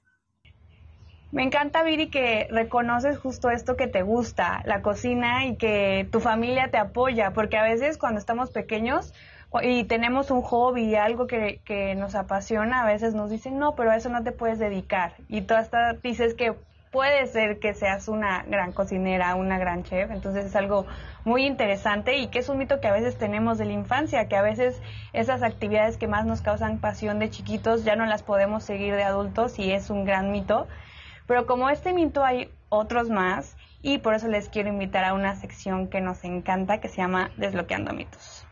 Me 1.33 1.41
encanta, 1.41 1.81
Viri, 1.81 2.11
que 2.11 2.47
reconoces 2.51 3.17
justo 3.17 3.49
esto 3.49 3.75
que 3.75 3.87
te 3.87 4.03
gusta, 4.03 4.61
la 4.65 4.83
cocina 4.83 5.47
y 5.47 5.55
que 5.55 6.07
tu 6.11 6.19
familia 6.19 6.69
te 6.69 6.77
apoya, 6.77 7.31
porque 7.31 7.57
a 7.57 7.63
veces 7.63 7.97
cuando 7.97 8.19
estamos 8.19 8.51
pequeños 8.51 9.15
y 9.63 9.85
tenemos 9.85 10.29
un 10.29 10.43
hobby, 10.43 10.93
algo 10.93 11.25
que, 11.25 11.59
que 11.65 11.95
nos 11.95 12.13
apasiona, 12.13 12.83
a 12.83 12.85
veces 12.85 13.15
nos 13.15 13.31
dicen, 13.31 13.57
no, 13.57 13.73
pero 13.73 13.89
a 13.89 13.95
eso 13.95 14.09
no 14.09 14.23
te 14.23 14.31
puedes 14.31 14.59
dedicar. 14.59 15.13
Y 15.27 15.41
tú 15.41 15.55
hasta 15.55 15.93
dices 15.93 16.35
que 16.35 16.53
puede 16.91 17.25
ser 17.25 17.57
que 17.57 17.73
seas 17.73 18.09
una 18.09 18.43
gran 18.43 18.71
cocinera, 18.71 19.33
una 19.33 19.57
gran 19.57 19.81
chef, 19.81 20.11
entonces 20.11 20.45
es 20.45 20.55
algo 20.55 20.85
muy 21.25 21.47
interesante 21.47 22.15
y 22.17 22.27
que 22.27 22.37
es 22.37 22.49
un 22.49 22.59
mito 22.59 22.79
que 22.79 22.89
a 22.89 22.93
veces 22.93 23.17
tenemos 23.17 23.57
de 23.57 23.65
la 23.65 23.73
infancia, 23.73 24.27
que 24.27 24.35
a 24.35 24.43
veces 24.43 24.79
esas 25.13 25.41
actividades 25.41 25.97
que 25.97 26.07
más 26.07 26.27
nos 26.27 26.41
causan 26.41 26.77
pasión 26.77 27.17
de 27.17 27.31
chiquitos 27.31 27.85
ya 27.85 27.95
no 27.95 28.05
las 28.05 28.21
podemos 28.21 28.63
seguir 28.63 28.95
de 28.95 29.01
adultos 29.01 29.57
y 29.57 29.71
es 29.71 29.89
un 29.89 30.05
gran 30.05 30.31
mito. 30.31 30.67
Pero 31.27 31.45
como 31.45 31.69
este 31.69 31.93
mito 31.93 32.23
hay 32.23 32.49
otros 32.69 33.09
más 33.09 33.55
y 33.81 33.99
por 33.99 34.13
eso 34.13 34.27
les 34.27 34.49
quiero 34.49 34.69
invitar 34.69 35.03
a 35.03 35.13
una 35.13 35.35
sección 35.35 35.87
que 35.87 36.01
nos 36.01 36.23
encanta 36.23 36.79
que 36.79 36.89
se 36.89 36.97
llama 36.97 37.31
Desbloqueando 37.37 37.93
mitos. 37.93 38.45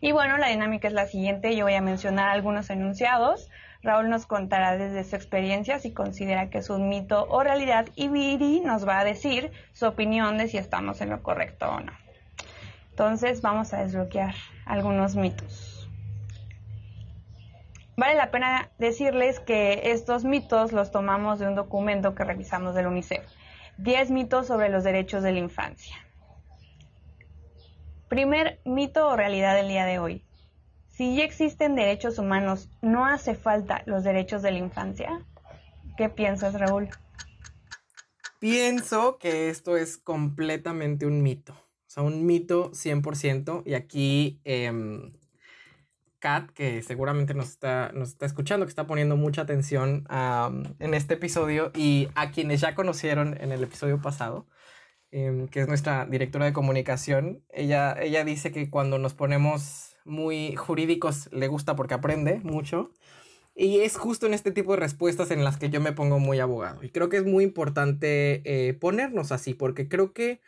Y 0.00 0.12
bueno, 0.12 0.36
la 0.36 0.48
dinámica 0.48 0.86
es 0.86 0.94
la 0.94 1.06
siguiente, 1.06 1.56
yo 1.56 1.64
voy 1.64 1.74
a 1.74 1.80
mencionar 1.80 2.28
algunos 2.28 2.68
enunciados. 2.68 3.48
Raúl 3.82 4.10
nos 4.10 4.26
contará 4.26 4.76
desde 4.76 5.02
su 5.04 5.16
experiencia 5.16 5.78
si 5.78 5.92
considera 5.92 6.50
que 6.50 6.58
es 6.58 6.68
un 6.68 6.88
mito 6.88 7.26
o 7.28 7.42
realidad 7.42 7.86
y 7.94 8.08
Viri 8.08 8.60
nos 8.60 8.86
va 8.86 8.98
a 8.98 9.04
decir 9.04 9.50
su 9.72 9.86
opinión 9.86 10.36
de 10.36 10.48
si 10.48 10.58
estamos 10.58 11.00
en 11.00 11.10
lo 11.10 11.22
correcto 11.22 11.68
o 11.68 11.80
no. 11.80 11.92
Entonces 12.90 13.40
vamos 13.40 13.72
a 13.72 13.82
desbloquear 13.82 14.34
algunos 14.66 15.16
mitos. 15.16 15.73
Vale 17.96 18.14
la 18.14 18.30
pena 18.30 18.70
decirles 18.78 19.38
que 19.38 19.92
estos 19.92 20.24
mitos 20.24 20.72
los 20.72 20.90
tomamos 20.90 21.38
de 21.38 21.46
un 21.46 21.54
documento 21.54 22.14
que 22.14 22.24
revisamos 22.24 22.74
del 22.74 22.86
UNICEF. 22.86 23.24
10 23.78 24.10
mitos 24.10 24.46
sobre 24.46 24.68
los 24.68 24.84
derechos 24.84 25.22
de 25.22 25.32
la 25.32 25.38
infancia. 25.38 25.96
Primer 28.08 28.60
mito 28.64 29.08
o 29.08 29.16
realidad 29.16 29.54
del 29.54 29.68
día 29.68 29.84
de 29.84 29.98
hoy. 29.98 30.24
Si 30.90 31.16
ya 31.16 31.24
existen 31.24 31.74
derechos 31.74 32.18
humanos, 32.18 32.68
¿no 32.80 33.06
hace 33.06 33.34
falta 33.34 33.82
los 33.86 34.04
derechos 34.04 34.42
de 34.42 34.52
la 34.52 34.58
infancia? 34.58 35.24
¿Qué 35.96 36.08
piensas, 36.08 36.54
Raúl? 36.58 36.88
Pienso 38.38 39.18
que 39.18 39.48
esto 39.48 39.76
es 39.76 39.96
completamente 39.96 41.06
un 41.06 41.22
mito. 41.22 41.52
O 41.52 41.90
sea, 41.94 42.02
un 42.02 42.26
mito 42.26 42.70
100%. 42.72 43.62
Y 43.64 43.74
aquí 43.74 44.40
em, 44.44 45.12
Kat, 46.24 46.50
que 46.52 46.80
seguramente 46.80 47.34
nos 47.34 47.50
está, 47.50 47.92
nos 47.92 48.08
está 48.08 48.24
escuchando, 48.24 48.64
que 48.64 48.70
está 48.70 48.86
poniendo 48.86 49.14
mucha 49.14 49.42
atención 49.42 50.06
en 50.78 50.94
este 50.94 51.14
episodio 51.14 51.70
y 51.74 52.08
a 52.14 52.30
quienes 52.30 52.62
ya 52.62 52.74
conocieron 52.74 53.36
en 53.42 53.52
el 53.52 53.62
episodio 53.62 54.00
pasado, 54.00 54.46
em, 55.10 55.48
que 55.48 55.60
es 55.60 55.68
nuestra 55.68 56.06
directora 56.06 56.46
de 56.46 56.54
comunicación, 56.54 57.44
ella, 57.50 57.94
ella 58.00 58.24
dice 58.24 58.52
que 58.52 58.70
cuando 58.70 58.98
nos 58.98 59.12
ponemos 59.12 59.96
muy 60.06 60.56
jurídicos 60.56 61.28
le 61.30 61.46
gusta 61.46 61.76
porque 61.76 61.92
aprende 61.92 62.40
mucho. 62.42 62.90
Y 63.54 63.80
es 63.80 63.98
justo 63.98 64.26
en 64.26 64.32
este 64.32 64.50
tipo 64.50 64.72
de 64.72 64.80
respuestas 64.80 65.30
en 65.30 65.44
las 65.44 65.58
que 65.58 65.68
yo 65.68 65.82
me 65.82 65.92
pongo 65.92 66.20
muy 66.20 66.40
abogado. 66.40 66.82
Y 66.82 66.88
creo 66.88 67.10
que 67.10 67.18
es 67.18 67.26
muy 67.26 67.44
importante 67.44 68.40
eh, 68.46 68.72
ponernos 68.72 69.30
así, 69.30 69.52
porque 69.52 69.88
creo 69.88 70.14
que 70.14 70.40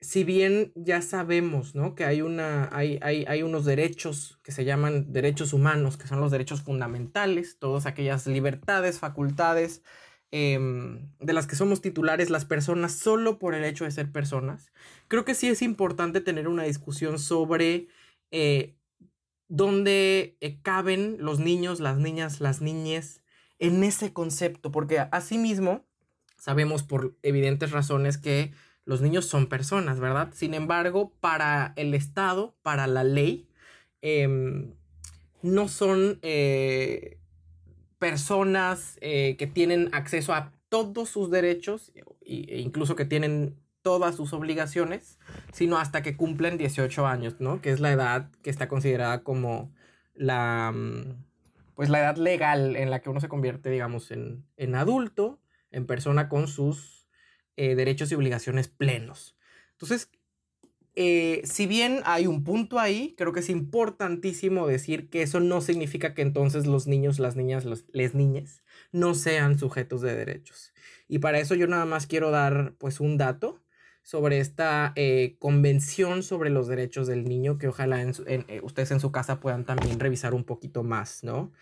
si 0.00 0.24
bien 0.24 0.72
ya 0.74 1.02
sabemos, 1.02 1.74
¿no? 1.74 1.94
Que 1.94 2.04
hay, 2.04 2.22
una, 2.22 2.70
hay, 2.72 2.98
hay, 3.02 3.24
hay, 3.28 3.42
unos 3.42 3.64
derechos 3.66 4.38
que 4.42 4.52
se 4.52 4.64
llaman 4.64 5.12
derechos 5.12 5.52
humanos, 5.52 5.98
que 5.98 6.06
son 6.06 6.20
los 6.20 6.30
derechos 6.30 6.62
fundamentales, 6.62 7.58
todas 7.58 7.84
aquellas 7.86 8.26
libertades, 8.26 8.98
facultades 8.98 9.82
em, 10.30 11.10
de 11.20 11.32
las 11.34 11.46
que 11.46 11.56
somos 11.56 11.82
titulares 11.82 12.30
las 12.30 12.46
personas 12.46 12.92
solo 12.92 13.38
por 13.38 13.54
el 13.54 13.64
hecho 13.64 13.84
de 13.84 13.90
ser 13.90 14.10
personas. 14.10 14.72
Creo 15.08 15.24
que 15.24 15.34
sí 15.34 15.48
es 15.48 15.60
importante 15.60 16.20
tener 16.22 16.48
una 16.48 16.62
discusión 16.62 17.18
sobre 17.18 17.88
eh, 18.30 18.76
dónde 19.48 20.38
eh, 20.40 20.60
caben 20.62 21.16
los 21.20 21.40
niños, 21.40 21.80
las 21.80 21.98
niñas, 21.98 22.40
las 22.40 22.62
niñas 22.62 23.22
en 23.58 23.84
ese 23.84 24.14
concepto, 24.14 24.72
porque 24.72 24.98
asimismo 24.98 25.84
sabemos 26.38 26.82
por 26.82 27.18
evidentes 27.22 27.70
razones 27.70 28.16
que 28.16 28.52
los 28.90 29.02
niños 29.02 29.26
son 29.26 29.46
personas, 29.46 30.00
¿verdad? 30.00 30.30
Sin 30.32 30.52
embargo, 30.52 31.12
para 31.20 31.74
el 31.76 31.94
Estado, 31.94 32.56
para 32.62 32.88
la 32.88 33.04
ley, 33.04 33.48
em, 34.02 34.74
no 35.42 35.68
son 35.68 36.18
eh, 36.22 37.20
personas 38.00 38.98
eh, 39.00 39.36
que 39.38 39.46
tienen 39.46 39.90
acceso 39.92 40.34
a 40.34 40.52
todos 40.68 41.08
sus 41.08 41.30
derechos 41.30 41.92
e 41.94 42.58
incluso 42.58 42.96
que 42.96 43.04
tienen 43.04 43.54
todas 43.82 44.16
sus 44.16 44.32
obligaciones, 44.32 45.20
sino 45.52 45.78
hasta 45.78 46.02
que 46.02 46.16
cumplen 46.16 46.58
18 46.58 47.06
años, 47.06 47.36
¿no? 47.38 47.60
Que 47.60 47.70
es 47.70 47.78
la 47.78 47.92
edad 47.92 48.28
que 48.42 48.50
está 48.50 48.66
considerada 48.66 49.22
como 49.22 49.72
la, 50.14 50.72
mm, 50.74 51.14
pues 51.76 51.90
la 51.90 52.00
edad 52.00 52.16
legal 52.16 52.74
en 52.74 52.90
la 52.90 52.98
que 53.02 53.08
uno 53.08 53.20
se 53.20 53.28
convierte, 53.28 53.70
digamos, 53.70 54.10
en, 54.10 54.44
en 54.56 54.74
adulto, 54.74 55.38
en 55.70 55.86
persona 55.86 56.28
con 56.28 56.48
sus 56.48 56.99
eh, 57.60 57.74
derechos 57.74 58.10
y 58.10 58.14
obligaciones 58.14 58.68
plenos. 58.68 59.36
Entonces, 59.72 60.08
eh, 60.94 61.42
si 61.44 61.66
bien 61.66 62.00
hay 62.06 62.26
un 62.26 62.42
punto 62.42 62.78
ahí, 62.78 63.14
creo 63.18 63.34
que 63.34 63.40
es 63.40 63.50
importantísimo 63.50 64.66
decir 64.66 65.10
que 65.10 65.20
eso 65.20 65.40
no 65.40 65.60
significa 65.60 66.14
que 66.14 66.22
entonces 66.22 66.66
los 66.66 66.86
niños, 66.86 67.18
las 67.18 67.36
niñas, 67.36 67.66
los, 67.66 67.84
les 67.92 68.14
niñas 68.14 68.62
no 68.92 69.12
sean 69.12 69.58
sujetos 69.58 70.00
de 70.00 70.16
derechos. 70.16 70.72
Y 71.06 71.18
para 71.18 71.38
eso 71.38 71.54
yo 71.54 71.66
nada 71.66 71.84
más 71.84 72.06
quiero 72.06 72.30
dar 72.30 72.76
pues 72.78 72.98
un 72.98 73.18
dato 73.18 73.62
sobre 74.02 74.40
esta 74.40 74.94
eh, 74.96 75.36
convención 75.38 76.22
sobre 76.22 76.48
los 76.48 76.66
derechos 76.66 77.08
del 77.08 77.24
niño 77.24 77.58
que 77.58 77.68
ojalá 77.68 78.02
ustedes 78.62 78.90
en 78.90 79.00
su 79.00 79.12
casa 79.12 79.38
puedan 79.38 79.66
también 79.66 80.00
revisar 80.00 80.32
un 80.32 80.44
poquito 80.44 80.82
más, 80.82 81.22
¿no? 81.24 81.52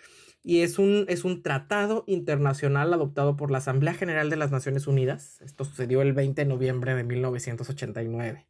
Y 0.42 0.60
es 0.60 0.78
un, 0.78 1.04
es 1.08 1.24
un 1.24 1.42
tratado 1.42 2.04
internacional 2.06 2.92
adoptado 2.92 3.36
por 3.36 3.50
la 3.50 3.58
Asamblea 3.58 3.94
General 3.94 4.30
de 4.30 4.36
las 4.36 4.50
Naciones 4.50 4.86
Unidas. 4.86 5.40
Esto 5.40 5.64
sucedió 5.64 6.02
el 6.02 6.12
20 6.12 6.42
de 6.42 6.48
noviembre 6.48 6.94
de 6.94 7.04
1989. 7.04 8.46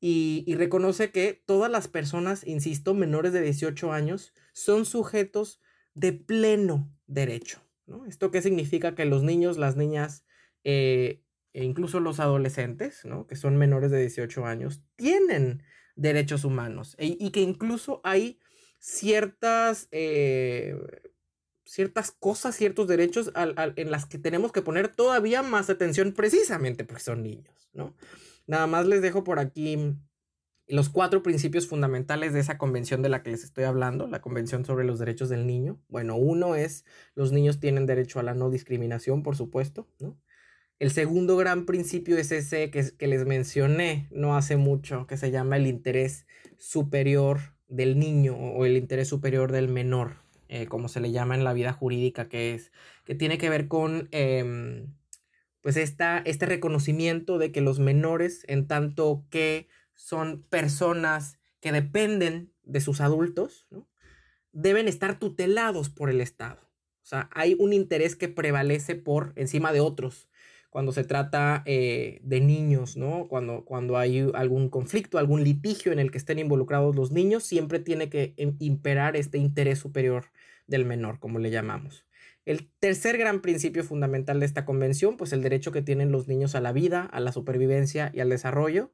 Y, 0.00 0.44
y 0.46 0.54
reconoce 0.54 1.10
que 1.10 1.42
todas 1.44 1.70
las 1.70 1.88
personas, 1.88 2.46
insisto, 2.46 2.94
menores 2.94 3.32
de 3.32 3.42
18 3.42 3.92
años, 3.92 4.32
son 4.52 4.86
sujetos 4.86 5.60
de 5.94 6.12
pleno 6.12 6.90
derecho. 7.06 7.60
¿no? 7.86 8.06
¿Esto 8.06 8.30
qué 8.30 8.40
significa? 8.40 8.94
Que 8.94 9.04
los 9.04 9.22
niños, 9.22 9.58
las 9.58 9.76
niñas 9.76 10.24
eh, 10.64 11.22
e 11.52 11.64
incluso 11.64 12.00
los 12.00 12.20
adolescentes, 12.20 13.04
¿no? 13.04 13.26
que 13.26 13.36
son 13.36 13.56
menores 13.56 13.90
de 13.90 14.00
18 14.00 14.46
años, 14.46 14.82
tienen 14.96 15.62
derechos 15.96 16.44
humanos 16.44 16.94
e, 16.98 17.16
y 17.18 17.30
que 17.30 17.40
incluso 17.40 18.00
hay 18.04 18.38
ciertas, 18.80 19.88
eh, 19.92 20.74
ciertas 21.64 22.10
cosas, 22.10 22.56
ciertos 22.56 22.88
derechos 22.88 23.30
en 23.76 23.90
las 23.90 24.06
que 24.06 24.18
tenemos 24.18 24.50
que 24.50 24.62
poner 24.62 24.88
todavía 24.88 25.42
más 25.42 25.70
atención 25.70 26.12
precisamente 26.12 26.84
porque 26.84 27.02
son 27.02 27.22
niños, 27.22 27.70
¿no? 27.72 27.94
Nada 28.46 28.66
más 28.66 28.86
les 28.86 29.02
dejo 29.02 29.22
por 29.22 29.38
aquí 29.38 29.94
los 30.66 30.88
cuatro 30.88 31.22
principios 31.22 31.66
fundamentales 31.66 32.32
de 32.32 32.40
esa 32.40 32.56
convención 32.56 33.02
de 33.02 33.10
la 33.10 33.22
que 33.22 33.30
les 33.30 33.44
estoy 33.44 33.64
hablando, 33.64 34.06
la 34.06 34.20
Convención 34.20 34.64
sobre 34.64 34.84
los 34.84 34.98
Derechos 34.98 35.28
del 35.28 35.46
Niño. 35.46 35.80
Bueno, 35.88 36.16
uno 36.16 36.54
es 36.54 36.84
los 37.14 37.32
niños 37.32 37.60
tienen 37.60 37.86
derecho 37.86 38.18
a 38.18 38.22
la 38.22 38.34
no 38.34 38.50
discriminación, 38.50 39.22
por 39.22 39.36
supuesto, 39.36 39.88
¿no? 39.98 40.18
El 40.78 40.90
segundo 40.92 41.36
gran 41.36 41.66
principio 41.66 42.16
es 42.16 42.32
ese 42.32 42.70
que, 42.70 42.92
que 42.96 43.06
les 43.06 43.26
mencioné 43.26 44.08
no 44.10 44.34
hace 44.34 44.56
mucho, 44.56 45.06
que 45.06 45.18
se 45.18 45.30
llama 45.30 45.58
el 45.58 45.66
interés 45.66 46.26
superior 46.56 47.59
del 47.70 47.98
niño 47.98 48.36
o 48.36 48.64
el 48.66 48.76
interés 48.76 49.08
superior 49.08 49.52
del 49.52 49.68
menor, 49.68 50.16
eh, 50.48 50.66
como 50.66 50.88
se 50.88 51.00
le 51.00 51.12
llama 51.12 51.34
en 51.34 51.44
la 51.44 51.52
vida 51.52 51.72
jurídica, 51.72 52.28
que 52.28 52.54
es, 52.54 52.72
que 53.04 53.14
tiene 53.14 53.38
que 53.38 53.48
ver 53.48 53.68
con, 53.68 54.08
em, 54.10 54.92
pues, 55.62 55.76
esta, 55.76 56.18
este 56.18 56.46
reconocimiento 56.46 57.38
de 57.38 57.52
que 57.52 57.60
los 57.60 57.78
menores, 57.78 58.44
en 58.48 58.66
tanto 58.66 59.24
que 59.30 59.68
son 59.94 60.42
personas 60.42 61.38
que 61.60 61.72
dependen 61.72 62.52
de 62.64 62.80
sus 62.80 63.00
adultos, 63.00 63.68
deben 64.52 64.88
estar 64.88 65.18
tutelados 65.18 65.90
por 65.90 66.10
el 66.10 66.20
Estado. 66.20 66.60
O 67.02 67.06
sea, 67.06 67.30
hay 67.32 67.56
un 67.58 67.72
interés 67.72 68.16
que 68.16 68.28
prevalece 68.28 68.94
por 68.94 69.32
encima 69.36 69.72
de 69.72 69.80
otros 69.80 70.29
cuando 70.70 70.92
se 70.92 71.04
trata 71.04 71.62
eh, 71.66 72.20
de 72.22 72.40
niños, 72.40 72.96
¿no? 72.96 73.26
Cuando, 73.28 73.64
cuando 73.64 73.98
hay 73.98 74.30
algún 74.34 74.70
conflicto, 74.70 75.18
algún 75.18 75.42
litigio 75.42 75.92
en 75.92 75.98
el 75.98 76.10
que 76.10 76.18
estén 76.18 76.38
involucrados 76.38 76.94
los 76.96 77.10
niños, 77.10 77.42
siempre 77.42 77.80
tiene 77.80 78.08
que 78.08 78.34
imperar 78.36 79.16
este 79.16 79.38
interés 79.38 79.80
superior 79.80 80.26
del 80.68 80.84
menor, 80.84 81.18
como 81.18 81.40
le 81.40 81.50
llamamos. 81.50 82.06
El 82.46 82.70
tercer 82.78 83.18
gran 83.18 83.42
principio 83.42 83.84
fundamental 83.84 84.40
de 84.40 84.46
esta 84.46 84.64
convención, 84.64 85.16
pues 85.16 85.32
el 85.32 85.42
derecho 85.42 85.72
que 85.72 85.82
tienen 85.82 86.12
los 86.12 86.28
niños 86.28 86.54
a 86.54 86.60
la 86.60 86.72
vida, 86.72 87.02
a 87.02 87.20
la 87.20 87.32
supervivencia 87.32 88.10
y 88.14 88.20
al 88.20 88.30
desarrollo, 88.30 88.92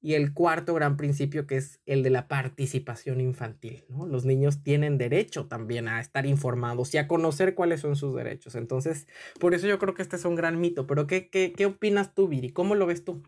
y 0.00 0.14
el 0.14 0.32
cuarto 0.32 0.74
gran 0.74 0.96
principio 0.96 1.46
que 1.46 1.56
es 1.56 1.80
el 1.86 2.02
de 2.02 2.10
la 2.10 2.28
participación 2.28 3.20
infantil. 3.20 3.84
¿no? 3.88 4.06
Los 4.06 4.24
niños 4.24 4.62
tienen 4.62 4.98
derecho 4.98 5.46
también 5.46 5.88
a 5.88 6.00
estar 6.00 6.26
informados 6.26 6.94
y 6.94 6.98
a 6.98 7.08
conocer 7.08 7.54
cuáles 7.54 7.80
son 7.80 7.96
sus 7.96 8.14
derechos. 8.14 8.54
Entonces, 8.54 9.06
por 9.40 9.54
eso 9.54 9.66
yo 9.66 9.78
creo 9.78 9.94
que 9.94 10.02
este 10.02 10.16
es 10.16 10.24
un 10.24 10.36
gran 10.36 10.60
mito. 10.60 10.86
Pero 10.86 11.06
¿qué, 11.06 11.28
qué, 11.28 11.52
qué 11.52 11.66
opinas 11.66 12.14
tú, 12.14 12.28
Viri? 12.28 12.50
¿Cómo 12.50 12.74
lo 12.74 12.86
ves 12.86 13.04
tú? 13.04 13.22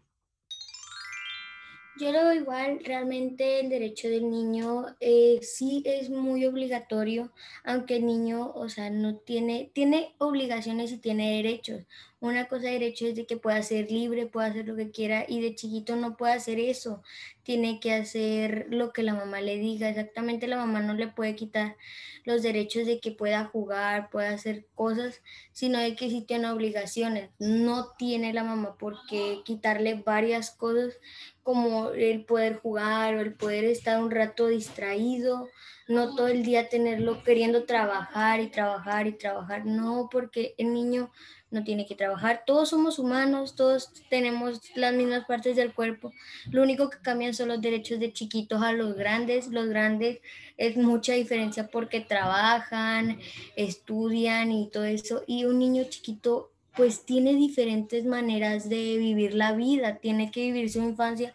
Yo 2.00 2.12
lo 2.12 2.25
veo 2.25 2.33
igual, 2.33 2.81
realmente 2.83 3.61
el 3.61 3.69
derecho 3.69 4.09
del 4.09 4.31
niño 4.31 4.87
eh, 5.00 5.39
sí 5.43 5.83
es 5.85 6.09
muy 6.09 6.47
obligatorio, 6.47 7.31
aunque 7.62 7.97
el 7.97 8.07
niño, 8.07 8.53
o 8.55 8.71
sea, 8.71 8.89
no 8.89 9.19
tiene, 9.19 9.71
tiene 9.75 10.15
obligaciones 10.17 10.93
y 10.93 10.99
tiene 10.99 11.37
derechos. 11.37 11.83
Una 12.21 12.49
cosa 12.49 12.67
de 12.67 12.73
derecho 12.73 13.07
es 13.07 13.15
de 13.15 13.25
que 13.25 13.39
pueda 13.39 13.62
ser 13.62 13.91
libre, 13.91 14.27
pueda 14.27 14.49
hacer 14.49 14.69
lo 14.69 14.77
que 14.77 14.91
quiera 14.91 15.25
y 15.27 15.41
de 15.41 15.55
chiquito 15.55 15.97
no 15.97 16.19
puede 16.19 16.35
hacer 16.35 16.59
eso. 16.61 17.03
Tiene 17.45 17.81
que 17.81 17.95
hacer 17.95 18.67
lo 18.69 18.93
que 18.93 19.03
la 19.03 19.15
mamá 19.15 19.41
le 19.41 19.57
diga. 19.57 19.89
Exactamente 19.89 20.47
la 20.47 20.59
mamá 20.59 20.81
no 20.83 20.93
le 20.93 21.09
puede 21.09 21.35
quitar 21.35 21.77
los 22.25 22.43
derechos 22.43 22.85
de 22.87 23.00
que 23.00 23.11
pueda 23.11 23.47
jugar, 23.47 24.11
pueda 24.11 24.31
hacer 24.31 24.67
cosas, 24.75 25.23
sino 25.53 25.79
de 25.79 25.97
que 25.97 26.11
sí 26.11 26.21
tiene 26.21 26.50
obligaciones. 26.50 27.31
No 27.39 27.93
tiene 27.97 28.35
la 28.35 28.45
mamá 28.45 28.77
por 28.77 28.99
qué 29.09 29.41
quitarle 29.47 29.95
varias 29.95 30.50
cosas 30.50 30.99
como 31.43 31.91
el 31.91 32.27
poder 32.27 32.59
jugar 32.59 33.15
o 33.15 33.21
el 33.21 33.35
poder 33.35 33.65
estar 33.65 34.00
un 34.03 34.11
rato 34.11 34.47
distraído, 34.49 35.49
no 35.89 36.15
todo 36.15 36.29
el 36.29 36.45
día 36.45 36.69
tenerlo 36.69 37.25
queriendo 37.25 37.65
trabajar 37.65 38.41
y 38.41 38.49
trabajar 38.49 39.07
y 39.07 39.12
trabajar, 39.12 39.65
no, 39.67 40.09
porque 40.12 40.55
el 40.59 40.73
niño 40.73 41.11
no 41.50 41.64
tiene 41.64 41.87
que 41.87 41.95
trabajar. 41.95 42.45
Todos 42.47 42.71
somos 42.71 42.99
humanos, 42.99 43.57
todos 43.57 43.92
tenemos 44.09 44.61
las 44.75 44.95
mismas 44.95 45.25
partes 45.26 45.57
del 45.57 45.75
cuerpo. 45.75 46.12
Lo 46.50 46.62
único 46.62 46.90
que 46.90 46.99
cambian 46.99 47.35
son 47.35 47.49
los 47.49 47.61
derechos 47.61 47.99
de 47.99 48.12
chiquitos 48.12 48.62
a 48.62 48.73
los 48.73 48.95
grandes. 48.97 49.49
Los 49.49 49.69
grandes 49.69 50.21
es 50.57 50.76
mucha 50.76 51.14
diferencia 51.14 51.69
porque 51.69 52.00
trabajan, 52.00 53.19
estudian 53.57 54.52
y 54.52 54.69
todo 54.71 54.85
eso. 54.85 55.23
Y 55.26 55.45
un 55.45 55.59
niño 55.59 55.85
chiquito 55.88 56.50
pues 56.76 57.04
tiene 57.04 57.35
diferentes 57.35 58.04
maneras 58.04 58.69
de 58.69 58.97
vivir 58.97 59.35
la 59.35 59.52
vida, 59.52 59.97
tiene 59.97 60.30
que 60.30 60.42
vivir 60.42 60.71
su 60.71 60.80
infancia 60.80 61.35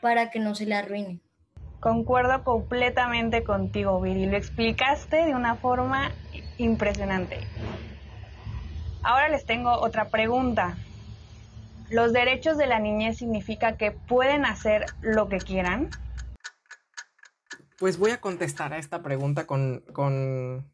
para 0.00 0.30
que 0.30 0.40
no 0.40 0.54
se 0.54 0.66
le 0.66 0.74
arruine. 0.74 1.20
Concuerdo 1.80 2.44
completamente 2.44 3.42
contigo, 3.42 4.00
Viri. 4.00 4.26
Lo 4.26 4.36
explicaste 4.36 5.24
de 5.24 5.34
una 5.34 5.54
forma 5.56 6.12
impresionante. 6.58 7.38
Ahora 9.02 9.28
les 9.28 9.46
tengo 9.46 9.72
otra 9.72 10.08
pregunta. 10.08 10.76
¿Los 11.90 12.12
derechos 12.12 12.58
de 12.58 12.66
la 12.66 12.78
niñez 12.78 13.18
significa 13.18 13.76
que 13.76 13.92
pueden 13.92 14.44
hacer 14.44 14.86
lo 15.00 15.28
que 15.28 15.38
quieran? 15.38 15.90
Pues 17.78 17.98
voy 17.98 18.10
a 18.10 18.20
contestar 18.20 18.74
a 18.74 18.78
esta 18.78 19.02
pregunta 19.02 19.46
con, 19.46 19.82
con, 19.92 20.70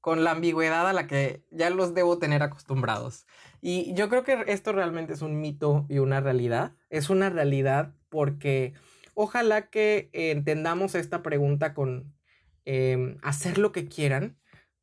con 0.00 0.24
la 0.24 0.30
ambigüedad 0.30 0.88
a 0.88 0.94
la 0.94 1.06
que 1.06 1.44
ya 1.50 1.68
los 1.68 1.94
debo 1.94 2.18
tener 2.18 2.42
acostumbrados. 2.42 3.26
Y 3.60 3.92
yo 3.94 4.08
creo 4.08 4.24
que 4.24 4.44
esto 4.46 4.72
realmente 4.72 5.12
es 5.12 5.20
un 5.20 5.40
mito 5.40 5.84
y 5.90 5.98
una 5.98 6.20
realidad. 6.20 6.72
Es 6.88 7.10
una 7.10 7.28
realidad 7.28 7.94
porque 8.08 8.72
ojalá 9.14 9.68
que 9.68 10.08
entendamos 10.12 10.94
esta 10.94 11.22
pregunta 11.22 11.74
con 11.74 12.14
em, 12.64 13.18
hacer 13.22 13.58
lo 13.58 13.72
que 13.72 13.88
quieran 13.88 14.38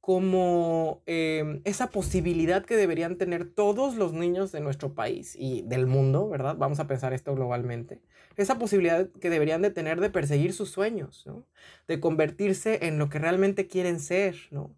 como 0.09 1.03
em, 1.05 1.61
esa 1.65 1.91
posibilidad 1.91 2.65
que 2.65 2.75
deberían 2.75 3.19
tener 3.19 3.45
todos 3.45 3.95
los 3.95 4.11
niños 4.11 4.51
de 4.51 4.59
nuestro 4.59 4.95
país 4.95 5.35
y 5.37 5.61
del 5.67 5.85
mundo, 5.85 6.27
¿verdad? 6.27 6.55
Vamos 6.57 6.79
a 6.79 6.87
pensar 6.87 7.13
esto 7.13 7.35
globalmente. 7.35 8.01
Esa 8.35 8.57
posibilidad 8.57 9.07
que 9.21 9.29
deberían 9.29 9.61
de 9.61 9.69
tener 9.69 9.99
de 9.99 10.09
perseguir 10.09 10.53
sus 10.53 10.71
sueños, 10.71 11.27
¿no? 11.27 11.45
De 11.87 11.99
convertirse 11.99 12.87
en 12.87 12.97
lo 12.97 13.07
que 13.09 13.19
realmente 13.19 13.67
quieren 13.67 13.99
ser, 13.99 14.35
¿no? 14.49 14.75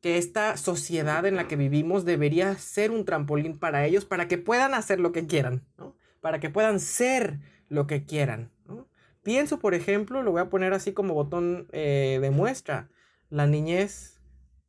Que 0.00 0.18
esta 0.18 0.56
sociedad 0.56 1.26
en 1.26 1.36
la 1.36 1.46
que 1.46 1.54
vivimos 1.54 2.04
debería 2.04 2.58
ser 2.58 2.90
un 2.90 3.04
trampolín 3.04 3.60
para 3.60 3.86
ellos, 3.86 4.04
para 4.04 4.26
que 4.26 4.36
puedan 4.36 4.74
hacer 4.74 4.98
lo 4.98 5.12
que 5.12 5.28
quieran, 5.28 5.64
¿no? 5.78 5.94
Para 6.20 6.40
que 6.40 6.50
puedan 6.50 6.80
ser 6.80 7.38
lo 7.68 7.86
que 7.86 8.04
quieran, 8.04 8.50
¿no? 8.66 8.88
Pienso, 9.22 9.60
por 9.60 9.74
ejemplo, 9.74 10.24
lo 10.24 10.32
voy 10.32 10.40
a 10.40 10.48
poner 10.48 10.72
así 10.72 10.92
como 10.92 11.14
botón 11.14 11.68
eh, 11.70 12.18
de 12.20 12.30
muestra, 12.32 12.90
la 13.30 13.46
niñez 13.46 14.12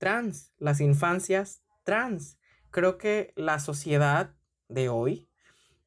trans, 0.03 0.51
las 0.57 0.81
infancias 0.81 1.63
trans. 1.85 2.37
Creo 2.71 2.97
que 2.97 3.31
la 3.37 3.59
sociedad 3.59 4.35
de 4.67 4.89
hoy 4.89 5.29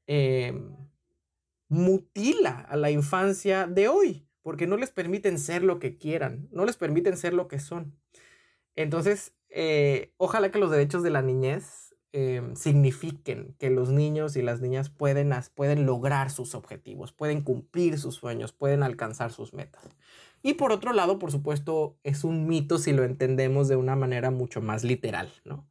em, 0.07 0.75
mutila 1.69 2.61
a 2.67 2.77
la 2.77 2.91
infancia 2.91 3.67
de 3.67 3.89
hoy, 3.89 4.27
porque 4.41 4.67
no 4.67 4.79
les 4.79 4.91
permiten 4.91 5.39
ser 5.39 5.63
lo 5.63 5.79
que 5.79 5.99
quieran, 5.99 6.49
no 6.51 6.65
les 6.65 6.79
permiten 6.79 7.19
ser 7.19 7.35
lo 7.35 7.47
que 7.47 7.61
son. 7.61 7.95
Entonces, 8.75 9.35
eh, 9.51 10.15
ojalá 10.17 10.51
que 10.51 10.61
los 10.61 10.71
derechos 10.71 11.03
de 11.03 11.11
la 11.11 11.21
niñez 11.21 11.95
em, 12.13 12.57
signifiquen 12.57 13.55
que 13.59 13.69
los 13.69 13.91
niños 13.91 14.35
y 14.37 14.41
las 14.41 14.63
niñas 14.63 14.89
pueden, 14.89 15.31
pueden 15.55 15.85
lograr 15.85 16.31
sus 16.31 16.55
objetivos, 16.55 17.13
pueden 17.13 17.43
cumplir 17.43 17.99
sus 17.99 18.15
sueños, 18.15 18.55
pueden 18.55 18.83
alcanzar 18.83 19.31
sus 19.31 19.53
metas. 19.53 19.87
Y 20.47 20.55
por 20.55 20.71
otro 20.71 20.93
lado, 20.93 21.19
por 21.19 21.33
supuesto, 21.33 21.99
es 22.05 22.23
un 22.23 22.47
mito 22.47 22.79
si 22.79 22.93
lo 22.93 23.03
entendemos 23.03 23.67
de 23.67 23.75
una 23.75 23.97
manera 23.97 24.31
mucho 24.31 24.61
más 24.61 24.85
literal, 24.85 25.33
¿no? 25.45 25.69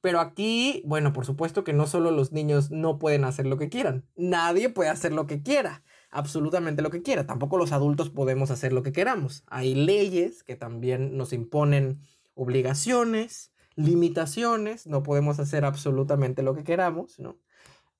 Pero 0.00 0.18
aquí, 0.18 0.82
bueno, 0.84 1.12
por 1.12 1.24
supuesto 1.24 1.62
que 1.62 1.72
no 1.72 1.86
solo 1.86 2.10
los 2.10 2.32
niños 2.32 2.72
no 2.72 2.98
pueden 2.98 3.22
hacer 3.22 3.46
lo 3.46 3.58
que 3.58 3.68
quieran, 3.68 4.08
nadie 4.16 4.70
puede 4.70 4.90
hacer 4.90 5.12
lo 5.12 5.28
que 5.28 5.44
quiera, 5.44 5.84
absolutamente 6.10 6.82
lo 6.82 6.90
que 6.90 7.00
quiera, 7.00 7.28
tampoco 7.28 7.58
los 7.58 7.70
adultos 7.70 8.10
podemos 8.10 8.50
hacer 8.50 8.72
lo 8.72 8.82
que 8.82 8.90
queramos. 8.90 9.44
Hay 9.46 9.76
leyes 9.76 10.42
que 10.42 10.56
también 10.56 11.16
nos 11.16 11.32
imponen 11.32 12.00
obligaciones, 12.34 13.52
limitaciones, 13.76 14.88
no 14.88 15.04
podemos 15.04 15.38
hacer 15.38 15.64
absolutamente 15.64 16.42
lo 16.42 16.56
que 16.56 16.64
queramos, 16.64 17.20
¿no? 17.20 17.38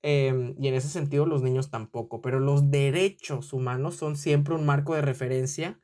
Em, 0.01 0.53
y 0.59 0.67
en 0.67 0.73
ese 0.73 0.89
sentido 0.89 1.25
los 1.25 1.43
niños 1.43 1.69
tampoco, 1.69 2.19
pero 2.19 2.41
los 2.41 2.71
derechos 2.71 3.53
humanos 3.53 3.95
son 3.95 4.17
siempre 4.17 4.53
un 4.53 4.65
marco 4.65 4.95
de 4.95 5.01
referencia 5.01 5.79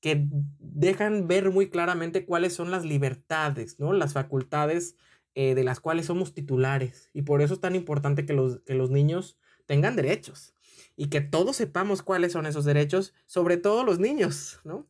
que 0.00 0.26
dejan 0.58 1.28
ver 1.28 1.50
muy 1.50 1.68
claramente 1.68 2.24
cuáles 2.24 2.54
son 2.54 2.70
las 2.70 2.84
libertades, 2.84 3.78
¿no? 3.78 3.92
Las 3.92 4.14
facultades 4.14 4.96
eh, 5.34 5.54
de 5.54 5.64
las 5.64 5.80
cuales 5.80 6.06
somos 6.06 6.34
titulares. 6.34 7.10
Y 7.12 7.22
por 7.22 7.42
eso 7.42 7.54
es 7.54 7.60
tan 7.60 7.76
importante 7.76 8.26
que 8.26 8.32
los, 8.32 8.60
que 8.60 8.74
los 8.74 8.90
niños 8.90 9.38
tengan 9.66 9.96
derechos 9.96 10.54
y 10.96 11.06
que 11.06 11.20
todos 11.20 11.56
sepamos 11.56 12.02
cuáles 12.02 12.32
son 12.32 12.46
esos 12.46 12.64
derechos, 12.64 13.14
sobre 13.26 13.56
todo 13.56 13.84
los 13.84 13.98
niños, 13.98 14.60
¿no? 14.64 14.88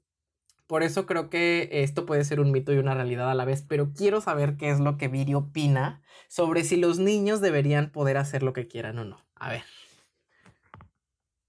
Por 0.67 0.85
eso 0.85 1.05
creo 1.05 1.31
que 1.31 1.69
esto 1.73 2.07
puede 2.07 2.25
ser 2.25 2.39
un 2.39 2.53
mito 2.53 2.73
y 2.73 2.79
una 2.79 2.95
realidad 2.95 3.29
a 3.29 3.35
la 3.35 3.45
vez, 3.45 3.63
pero 3.63 3.93
quiero 3.93 4.21
saber 4.21 4.57
qué 4.57 4.71
es 4.71 4.79
lo 4.79 4.97
que 4.97 5.09
Viri 5.09 5.35
opina 5.35 6.01
sobre 6.29 6.63
si 6.63 6.77
los 6.77 7.01
niños 7.01 7.41
deberían 7.41 7.91
poder 7.91 8.17
hacer 8.17 8.45
lo 8.45 8.53
que 8.53 8.69
quieran 8.69 8.99
o 9.01 9.05
no. 9.05 9.27
A 9.35 9.51
ver. 9.51 9.65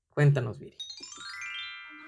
Cuéntanos, 0.10 0.58
Viri. 0.58 0.81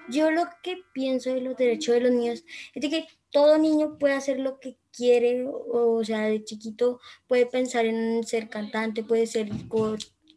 Yo 0.08 0.30
lo 0.30 0.44
que 0.62 0.78
pienso 0.92 1.32
de 1.32 1.40
los 1.40 1.56
derechos 1.56 1.94
de 1.94 2.00
los 2.00 2.12
niños 2.12 2.44
es 2.74 2.82
de 2.82 2.90
que 2.90 3.06
todo 3.30 3.58
niño 3.58 3.98
puede 3.98 4.14
hacer 4.14 4.38
lo 4.38 4.60
que 4.60 4.76
quiere, 4.92 5.46
o, 5.46 6.04
sea, 6.04 6.20
de 6.26 6.44
chiquito 6.44 7.00
puede 7.26 7.46
pensar 7.46 7.84
en 7.84 8.22
ser 8.24 8.48
cantante, 8.48 9.02
puede 9.02 9.26
ser 9.26 9.48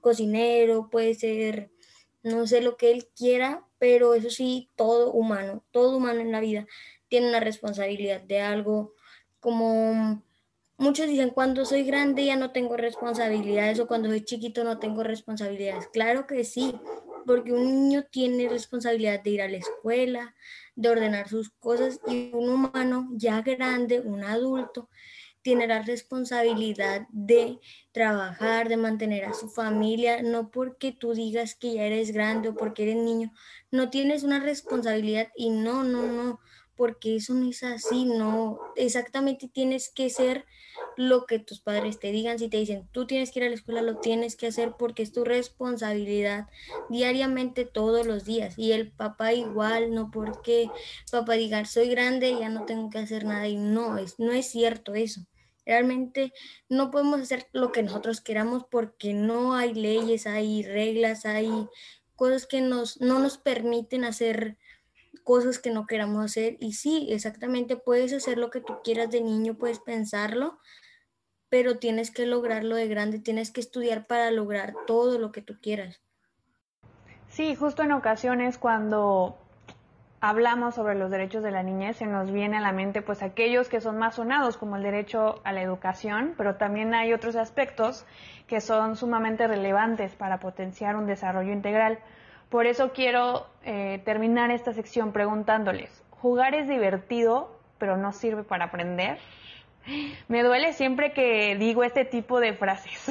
cocinero, 0.01 0.89
puede 0.89 1.13
ser, 1.13 1.69
no 2.23 2.47
sé, 2.47 2.61
lo 2.61 2.75
que 2.75 2.91
él 2.91 3.07
quiera, 3.15 3.67
pero 3.77 4.15
eso 4.15 4.29
sí, 4.29 4.69
todo 4.75 5.11
humano, 5.11 5.63
todo 5.71 5.97
humano 5.97 6.21
en 6.21 6.31
la 6.31 6.39
vida 6.39 6.65
tiene 7.07 7.29
una 7.29 7.39
responsabilidad 7.39 8.21
de 8.21 8.41
algo, 8.41 8.93
como 9.39 10.23
muchos 10.77 11.07
dicen, 11.07 11.29
cuando 11.29 11.65
soy 11.65 11.83
grande 11.83 12.25
ya 12.25 12.35
no 12.35 12.51
tengo 12.51 12.77
responsabilidades 12.77 13.79
o 13.79 13.87
cuando 13.87 14.09
soy 14.09 14.23
chiquito 14.23 14.63
no 14.63 14.79
tengo 14.79 15.03
responsabilidades. 15.03 15.87
Claro 15.87 16.27
que 16.27 16.43
sí, 16.43 16.73
porque 17.27 17.51
un 17.51 17.65
niño 17.65 18.05
tiene 18.09 18.49
responsabilidad 18.49 19.21
de 19.21 19.29
ir 19.29 19.41
a 19.41 19.49
la 19.49 19.57
escuela, 19.57 20.33
de 20.75 20.89
ordenar 20.89 21.27
sus 21.27 21.51
cosas 21.51 21.99
y 22.07 22.31
un 22.33 22.49
humano 22.49 23.09
ya 23.13 23.41
grande, 23.41 23.99
un 23.99 24.23
adulto, 24.23 24.89
tiene 25.41 25.67
la 25.67 25.81
responsabilidad 25.81 27.07
de 27.11 27.59
trabajar, 27.91 28.69
de 28.69 28.77
mantener 28.77 29.25
a 29.25 29.33
su 29.33 29.49
familia, 29.49 30.21
no 30.21 30.49
porque 30.49 30.91
tú 30.91 31.13
digas 31.13 31.55
que 31.55 31.73
ya 31.73 31.83
eres 31.83 32.11
grande 32.11 32.49
o 32.49 32.55
porque 32.55 32.83
eres 32.83 32.97
niño, 32.97 33.31
no 33.71 33.89
tienes 33.89 34.23
una 34.23 34.39
responsabilidad 34.39 35.27
y 35.35 35.49
no, 35.49 35.83
no, 35.83 36.01
no, 36.01 36.39
porque 36.77 37.17
eso 37.17 37.33
no 37.33 37.49
es 37.49 37.63
así, 37.63 38.05
no, 38.05 38.59
exactamente 38.75 39.49
tienes 39.49 39.89
que 39.89 40.09
ser 40.09 40.45
lo 40.95 41.25
que 41.25 41.39
tus 41.39 41.59
padres 41.59 41.99
te 41.99 42.11
digan, 42.11 42.39
si 42.39 42.49
te 42.49 42.57
dicen, 42.57 42.87
tú 42.91 43.05
tienes 43.05 43.31
que 43.31 43.39
ir 43.39 43.45
a 43.45 43.49
la 43.49 43.55
escuela, 43.55 43.81
lo 43.81 43.97
tienes 43.97 44.35
que 44.35 44.47
hacer 44.47 44.73
porque 44.77 45.03
es 45.03 45.11
tu 45.11 45.23
responsabilidad 45.23 46.47
diariamente 46.89 47.65
todos 47.65 48.07
los 48.07 48.25
días. 48.25 48.57
Y 48.57 48.71
el 48.71 48.91
papá 48.91 49.33
igual, 49.33 49.93
no 49.93 50.09
porque 50.11 50.69
papá 51.11 51.33
diga, 51.33 51.65
soy 51.65 51.89
grande, 51.89 52.37
ya 52.39 52.49
no 52.49 52.65
tengo 52.65 52.89
que 52.89 52.97
hacer 52.99 53.25
nada. 53.25 53.47
Y 53.47 53.57
no, 53.57 53.97
es, 53.97 54.17
no 54.17 54.31
es 54.31 54.47
cierto 54.49 54.95
eso. 54.95 55.21
Realmente 55.65 56.33
no 56.69 56.89
podemos 56.91 57.19
hacer 57.21 57.47
lo 57.51 57.71
que 57.71 57.83
nosotros 57.83 58.21
queramos 58.21 58.63
porque 58.69 59.13
no 59.13 59.53
hay 59.53 59.73
leyes, 59.73 60.25
hay 60.25 60.63
reglas, 60.63 61.25
hay 61.25 61.49
cosas 62.15 62.47
que 62.47 62.61
nos, 62.61 62.99
no 63.01 63.19
nos 63.19 63.37
permiten 63.37 64.03
hacer 64.03 64.57
cosas 65.27 65.59
que 65.59 65.71
no 65.71 65.87
queramos 65.87 66.23
hacer. 66.23 66.55
Y 66.61 66.71
sí, 66.71 67.09
exactamente, 67.11 67.75
puedes 67.75 68.13
hacer 68.13 68.37
lo 68.37 68.49
que 68.49 68.61
tú 68.61 68.77
quieras 68.81 69.11
de 69.11 69.19
niño, 69.19 69.57
puedes 69.57 69.79
pensarlo, 69.79 70.57
pero 71.49 71.79
tienes 71.79 72.11
que 72.11 72.25
lograrlo 72.25 72.77
de 72.77 72.87
grande, 72.87 73.19
tienes 73.19 73.51
que 73.51 73.59
estudiar 73.59 74.07
para 74.07 74.31
lograr 74.31 74.73
todo 74.87 75.19
lo 75.19 75.33
que 75.33 75.41
tú 75.41 75.59
quieras. 75.61 76.01
Sí, 77.27 77.55
justo 77.55 77.83
en 77.83 77.91
ocasiones 77.91 78.57
cuando 78.57 79.37
hablamos 80.21 80.75
sobre 80.75 80.95
los 80.95 81.11
derechos 81.11 81.43
de 81.43 81.51
la 81.51 81.61
niñez 81.61 81.97
se 81.97 82.05
nos 82.05 82.31
viene 82.31 82.57
a 82.57 82.61
la 82.61 82.71
mente 82.71 83.01
pues 83.01 83.21
aquellos 83.21 83.67
que 83.67 83.81
son 83.81 83.97
más 83.97 84.15
sonados 84.15 84.55
como 84.55 84.77
el 84.77 84.83
derecho 84.83 85.41
a 85.43 85.51
la 85.51 85.61
educación, 85.61 86.35
pero 86.37 86.55
también 86.55 86.93
hay 86.93 87.11
otros 87.11 87.35
aspectos 87.35 88.05
que 88.47 88.61
son 88.61 88.95
sumamente 88.95 89.45
relevantes 89.45 90.15
para 90.15 90.39
potenciar 90.39 90.95
un 90.95 91.05
desarrollo 91.05 91.51
integral. 91.51 91.99
Por 92.49 92.65
eso 92.65 92.91
quiero 92.93 93.47
eh, 93.63 94.01
terminar 94.05 94.51
esta 94.51 94.73
sección 94.73 95.11
preguntándoles, 95.11 96.03
¿jugar 96.09 96.55
es 96.55 96.67
divertido 96.67 97.55
pero 97.77 97.97
no 97.97 98.11
sirve 98.11 98.43
para 98.43 98.65
aprender? 98.65 99.19
Me 100.27 100.43
duele 100.43 100.73
siempre 100.73 101.13
que 101.13 101.55
digo 101.57 101.83
este 101.83 102.05
tipo 102.05 102.39
de 102.39 102.53
frases. 102.53 103.07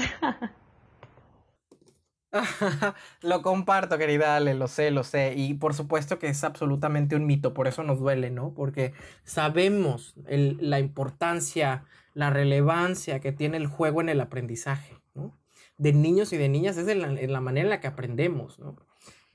lo 3.23 3.43
comparto, 3.43 3.97
querida 3.97 4.37
Ale, 4.37 4.55
lo 4.55 4.69
sé, 4.69 4.91
lo 4.91 5.05
sé. 5.05 5.35
Y 5.37 5.55
por 5.55 5.73
supuesto 5.73 6.19
que 6.19 6.29
es 6.29 6.45
absolutamente 6.45 7.17
un 7.17 7.27
mito, 7.27 7.55
por 7.55 7.69
eso 7.69 7.83
nos 7.83 8.01
duele, 8.01 8.31
¿no? 8.31 8.53
Porque 8.53 8.93
sabemos 9.25 10.15
la 10.27 10.81
importancia 10.81 11.85
la 12.17 12.31
relevancia 12.31 13.21
que 13.21 13.31
tiene 13.31 13.59
el 13.59 13.67
juego 13.67 14.01
en 14.01 14.09
el 14.09 14.23
aprendizaje, 14.23 14.97
¿no? 15.15 15.39
De 15.77 15.93
niños 15.93 16.33
y 16.33 16.39
de 16.39 16.49
niñas 16.49 16.79
es 16.79 16.89
en 16.89 17.31
la, 17.31 17.41
manera 17.43 17.67
en 17.67 17.69
la 17.71 17.81
que 17.81 17.89
aprendemos, 17.89 18.59
¿no? 18.59 18.75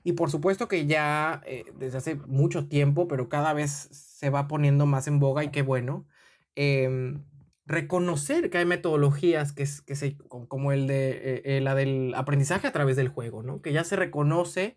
Y 0.03 0.13
por 0.13 0.31
supuesto 0.31 0.67
que 0.67 0.85
ya 0.85 1.41
eh, 1.45 1.65
desde 1.75 1.97
hace 1.99 2.15
mucho 2.15 2.67
tiempo, 2.67 3.07
pero 3.07 3.29
cada 3.29 3.53
vez 3.53 3.71
se 3.91 4.29
va 4.29 4.47
poniendo 4.47 4.85
más 4.85 5.07
en 5.07 5.19
boga 5.19 5.43
y 5.43 5.51
qué 5.51 5.61
bueno, 5.61 6.07
em, 6.55 7.23
reconocer 7.65 8.49
que 8.49 8.57
hay 8.57 8.65
metodologías 8.65 9.53
que, 9.53 9.67
que 9.85 9.95
se, 9.95 10.17
como 10.27 10.71
el 10.71 10.87
de, 10.87 11.11
eh, 11.11 11.41
eh, 11.45 11.61
la 11.61 11.75
del 11.75 12.13
aprendizaje 12.15 12.67
a 12.67 12.71
través 12.71 12.95
del 12.97 13.09
juego, 13.09 13.43
¿no? 13.43 13.61
Que 13.61 13.73
ya 13.73 13.83
se 13.83 13.95
reconoce 13.95 14.75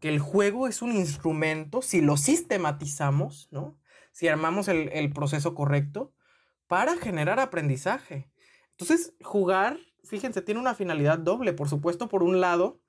que 0.00 0.08
el 0.08 0.18
juego 0.18 0.68
es 0.68 0.82
un 0.82 0.92
instrumento, 0.92 1.80
si 1.80 2.00
lo 2.00 2.16
sistematizamos, 2.16 3.48
¿no? 3.50 3.78
Si 4.12 4.28
armamos 4.28 4.68
el, 4.68 4.90
el 4.92 5.12
proceso 5.12 5.54
correcto, 5.54 6.12
para 6.66 6.96
generar 6.96 7.40
aprendizaje. 7.40 8.28
Entonces, 8.72 9.14
jugar, 9.22 9.78
fíjense, 10.02 10.42
tiene 10.42 10.60
una 10.60 10.74
finalidad 10.74 11.18
doble. 11.18 11.52
Por 11.52 11.68
supuesto, 11.68 12.08
por 12.08 12.22
un 12.22 12.40
lado, 12.40 12.80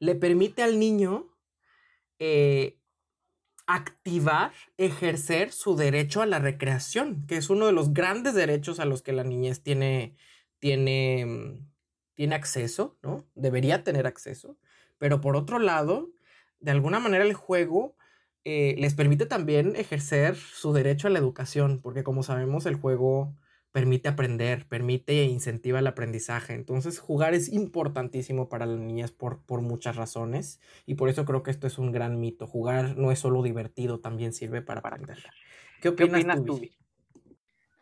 le 0.00 0.16
permite 0.16 0.62
al 0.62 0.80
niño 0.80 1.28
eh, 2.18 2.78
activar, 3.66 4.52
ejercer 4.78 5.52
su 5.52 5.76
derecho 5.76 6.22
a 6.22 6.26
la 6.26 6.40
recreación, 6.40 7.26
que 7.28 7.36
es 7.36 7.50
uno 7.50 7.66
de 7.66 7.72
los 7.72 7.92
grandes 7.92 8.34
derechos 8.34 8.80
a 8.80 8.84
los 8.84 9.02
que 9.02 9.12
la 9.12 9.22
niñez 9.22 9.62
tiene, 9.62 10.16
tiene, 10.58 11.24
mm, 11.24 11.68
tiene 12.14 12.34
acceso, 12.34 12.98
¿no? 13.02 13.28
Debería 13.36 13.84
tener 13.84 14.08
acceso. 14.08 14.58
Pero 14.98 15.20
por 15.20 15.36
otro 15.36 15.58
lado, 15.60 16.10
de 16.58 16.72
alguna 16.72 16.98
manera 16.98 17.24
el 17.24 17.34
juego 17.34 17.94
eh, 18.44 18.74
les 18.78 18.94
permite 18.94 19.26
también 19.26 19.76
ejercer 19.76 20.34
su 20.34 20.72
derecho 20.72 21.06
a 21.06 21.10
la 21.10 21.18
educación, 21.18 21.80
porque 21.80 22.02
como 22.02 22.22
sabemos 22.22 22.66
el 22.66 22.74
juego 22.74 23.36
permite 23.72 24.08
aprender, 24.08 24.66
permite 24.66 25.22
e 25.22 25.24
incentiva 25.24 25.78
el 25.78 25.86
aprendizaje. 25.86 26.54
Entonces 26.54 26.98
jugar 26.98 27.34
es 27.34 27.48
importantísimo 27.48 28.48
para 28.48 28.66
las 28.66 28.78
niñas 28.78 29.12
por, 29.12 29.40
por 29.42 29.60
muchas 29.60 29.96
razones 29.96 30.60
y 30.86 30.94
por 30.94 31.08
eso 31.08 31.24
creo 31.24 31.42
que 31.42 31.50
esto 31.50 31.66
es 31.66 31.78
un 31.78 31.92
gran 31.92 32.20
mito. 32.20 32.46
Jugar 32.46 32.96
no 32.96 33.12
es 33.12 33.18
solo 33.18 33.42
divertido, 33.42 34.00
también 34.00 34.32
sirve 34.32 34.62
para 34.62 34.80
aprender. 34.80 35.18
¿Qué 35.80 35.88
opinas, 35.88 36.44
tú? 36.44 36.60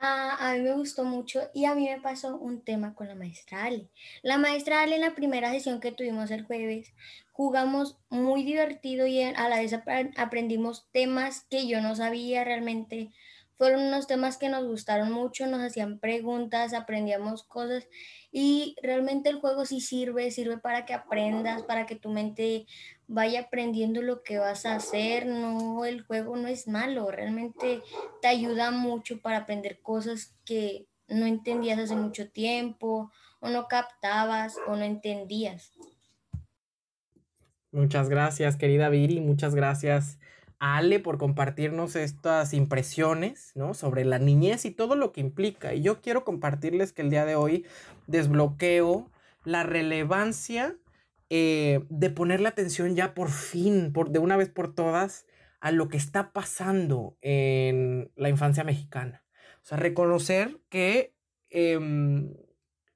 Ah, 0.00 0.36
a 0.38 0.54
mí 0.54 0.60
me 0.60 0.74
gustó 0.74 1.02
mucho 1.02 1.40
y 1.52 1.64
a 1.64 1.74
mí 1.74 1.88
me 1.88 2.00
pasó 2.00 2.36
un 2.36 2.60
tema 2.60 2.94
con 2.94 3.08
la 3.08 3.16
maestra 3.16 3.64
Ale. 3.64 3.88
La 4.22 4.38
maestra 4.38 4.82
Ale 4.82 4.94
en 4.94 5.00
la 5.00 5.16
primera 5.16 5.50
sesión 5.50 5.80
que 5.80 5.90
tuvimos 5.90 6.30
el 6.30 6.44
jueves 6.44 6.92
jugamos 7.32 7.96
muy 8.08 8.42
divertido 8.42 9.06
y 9.06 9.22
a 9.22 9.48
la 9.48 9.58
vez 9.58 9.72
aprendimos 10.16 10.88
temas 10.92 11.46
que 11.48 11.68
yo 11.68 11.80
no 11.80 11.94
sabía 11.94 12.42
realmente. 12.42 13.10
Fueron 13.58 13.82
unos 13.82 14.06
temas 14.06 14.38
que 14.38 14.48
nos 14.48 14.64
gustaron 14.64 15.12
mucho, 15.12 15.46
nos 15.46 15.60
hacían 15.60 15.98
preguntas, 15.98 16.72
aprendíamos 16.72 17.42
cosas 17.42 17.88
y 18.30 18.76
realmente 18.82 19.28
el 19.28 19.40
juego 19.40 19.66
sí 19.66 19.80
sirve, 19.80 20.30
sirve 20.30 20.58
para 20.58 20.86
que 20.86 20.94
aprendas, 20.94 21.64
para 21.64 21.84
que 21.84 21.96
tu 21.96 22.08
mente 22.08 22.66
vaya 23.08 23.40
aprendiendo 23.40 24.00
lo 24.00 24.22
que 24.22 24.38
vas 24.38 24.64
a 24.64 24.76
hacer. 24.76 25.26
No, 25.26 25.84
el 25.84 26.02
juego 26.02 26.36
no 26.36 26.46
es 26.46 26.68
malo, 26.68 27.10
realmente 27.10 27.82
te 28.22 28.28
ayuda 28.28 28.70
mucho 28.70 29.20
para 29.20 29.38
aprender 29.38 29.80
cosas 29.82 30.36
que 30.44 30.86
no 31.08 31.26
entendías 31.26 31.78
hace 31.78 31.96
mucho 31.96 32.30
tiempo 32.30 33.10
o 33.40 33.48
no 33.48 33.66
captabas 33.66 34.56
o 34.66 34.76
no 34.76 34.84
entendías. 34.84 35.72
Muchas 37.70 38.08
gracias, 38.08 38.56
querida 38.56 38.88
Viri. 38.88 39.20
Muchas 39.20 39.54
gracias, 39.54 40.18
Ale, 40.58 40.98
por 40.98 41.18
compartirnos 41.18 41.94
estas 41.96 42.52
impresiones, 42.52 43.52
¿no? 43.54 43.74
Sobre 43.74 44.04
la 44.04 44.18
niñez 44.18 44.64
y 44.64 44.70
todo 44.70 44.96
lo 44.96 45.12
que 45.12 45.20
implica. 45.20 45.74
Y 45.74 45.82
yo 45.82 46.00
quiero 46.00 46.24
compartirles 46.24 46.92
que 46.92 47.02
el 47.02 47.10
día 47.10 47.24
de 47.24 47.36
hoy 47.36 47.64
desbloqueo 48.06 49.10
la 49.44 49.62
relevancia 49.62 50.76
eh, 51.30 51.84
de 51.90 52.10
ponerle 52.10 52.48
atención 52.48 52.96
ya 52.96 53.14
por 53.14 53.30
fin, 53.30 53.92
por, 53.92 54.10
de 54.10 54.18
una 54.18 54.36
vez 54.36 54.48
por 54.48 54.74
todas, 54.74 55.26
a 55.60 55.72
lo 55.72 55.88
que 55.88 55.96
está 55.96 56.32
pasando 56.32 57.16
en 57.20 58.10
la 58.16 58.28
infancia 58.28 58.64
mexicana. 58.64 59.24
O 59.62 59.66
sea, 59.66 59.78
reconocer 59.78 60.60
que 60.70 61.14
em, 61.50 62.34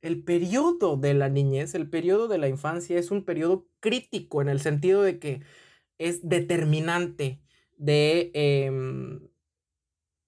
el 0.01 0.25
periodo 0.25 0.97
de 0.97 1.15
la 1.15 1.29
niñez, 1.29 1.75
el 1.75 1.89
periodo 1.89 2.29
de 2.29 2.39
la 2.39 2.49
infancia 2.49 2.99
es 2.99 3.11
un 3.11 3.25
periodo 3.25 3.67
crítico 3.81 4.43
en 4.43 4.49
el 4.49 4.61
sentido 4.61 5.03
de 5.03 5.19
que 5.19 5.43
es 5.99 6.29
determinante 6.29 7.41
de, 7.77 8.31
em, 8.35 9.29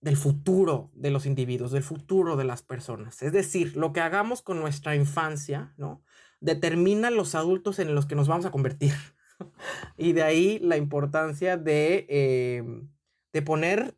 del 0.00 0.16
futuro 0.16 0.90
de 0.94 1.10
los 1.10 1.26
individuos, 1.26 1.72
del 1.72 1.82
futuro 1.82 2.36
de 2.36 2.44
las 2.44 2.62
personas. 2.62 3.22
Es 3.22 3.32
decir, 3.32 3.76
lo 3.76 3.92
que 3.92 4.00
hagamos 4.00 4.42
con 4.42 4.60
nuestra 4.60 4.96
infancia, 4.96 5.74
¿no? 5.76 6.02
Determina 6.40 7.10
los 7.10 7.34
adultos 7.34 7.78
en 7.78 7.94
los 7.94 8.06
que 8.06 8.14
nos 8.14 8.28
vamos 8.28 8.44
a 8.46 8.50
convertir. 8.50 8.92
y 9.96 10.12
de 10.12 10.22
ahí 10.22 10.58
la 10.60 10.76
importancia 10.76 11.56
de, 11.56 12.06
em, 12.08 12.88
de 13.32 13.42
poner 13.42 13.96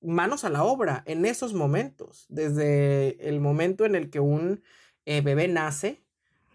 manos 0.00 0.44
a 0.44 0.50
la 0.50 0.64
obra 0.64 1.02
en 1.06 1.26
esos 1.26 1.52
momentos, 1.52 2.26
desde 2.28 3.28
el 3.28 3.40
momento 3.40 3.84
en 3.84 3.94
el 3.94 4.10
que 4.10 4.20
un 4.20 4.62
eh, 5.04 5.20
bebé 5.20 5.48
nace, 5.48 6.02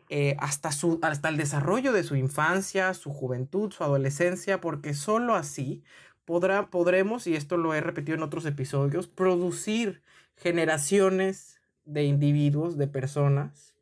eh, 0.09 0.35
hasta, 0.39 0.71
su, 0.71 0.99
hasta 1.01 1.29
el 1.29 1.37
desarrollo 1.37 1.91
de 1.91 2.03
su 2.03 2.15
infancia, 2.15 2.93
su 2.93 3.11
juventud, 3.11 3.71
su 3.71 3.83
adolescencia, 3.83 4.61
porque 4.61 4.93
solo 4.93 5.35
así 5.35 5.83
podrá, 6.25 6.69
podremos, 6.69 7.27
y 7.27 7.35
esto 7.35 7.57
lo 7.57 7.73
he 7.73 7.81
repetido 7.81 8.15
en 8.17 8.23
otros 8.23 8.45
episodios, 8.45 9.07
producir 9.07 10.03
generaciones 10.35 11.61
de 11.85 12.03
individuos, 12.03 12.77
de 12.77 12.87
personas, 12.87 13.75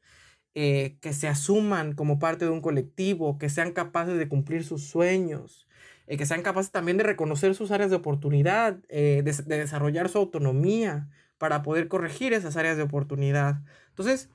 eh, 0.56 0.98
que 1.02 1.14
se 1.14 1.28
asuman 1.28 1.94
como 1.94 2.20
parte 2.20 2.46
de 2.46 2.52
un 2.52 2.62
colectivo, 2.62 3.38
que 3.40 3.50
sean 3.50 3.72
capaces 3.72 4.18
de 4.18 4.30
cumplir 4.30 4.64
sus 4.64 4.84
sueños, 4.88 5.68
que 6.08 6.26
sean 6.26 6.44
capaces 6.44 6.72
también 6.72 6.98
de 6.98 7.04
reconocer 7.04 7.56
sus 7.56 7.72
áreas 7.72 7.90
de 7.90 7.96
oportunidad, 7.96 8.76
de, 8.90 9.24
de 9.24 9.58
desarrollar 9.58 10.10
su 10.10 10.20
autonomía 10.20 11.10
para 11.38 11.64
poder 11.64 11.88
corregir 11.88 12.34
esas 12.34 12.56
áreas 12.58 12.78
de 12.78 12.84
oportunidad. 12.84 13.64
Entonces, 13.90 14.30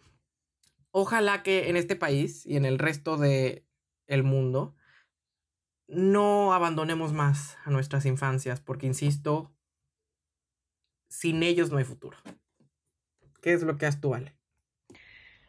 ojalá 0.91 1.43
que 1.43 1.69
en 1.69 1.77
este 1.77 1.97
país 1.97 2.45
y 2.47 2.57
en 2.57 2.65
el 2.65 2.79
resto 2.79 3.17
del 3.17 3.65
el 4.07 4.23
mundo 4.25 4.75
no 5.89 6.53
abandonemos 6.53 7.13
más 7.13 7.57
a 7.65 7.71
nuestras 7.71 8.07
infancias, 8.07 8.61
porque 8.61 8.87
insisto, 8.87 9.51
sin 11.09 11.43
ellos 11.43 11.71
no 11.71 11.79
hay 11.79 11.85
futuro. 11.85 12.19
¿Qué 13.41 13.55
es 13.55 13.63
lo 13.63 13.77
que 13.79 13.87
Ale? 13.87 14.35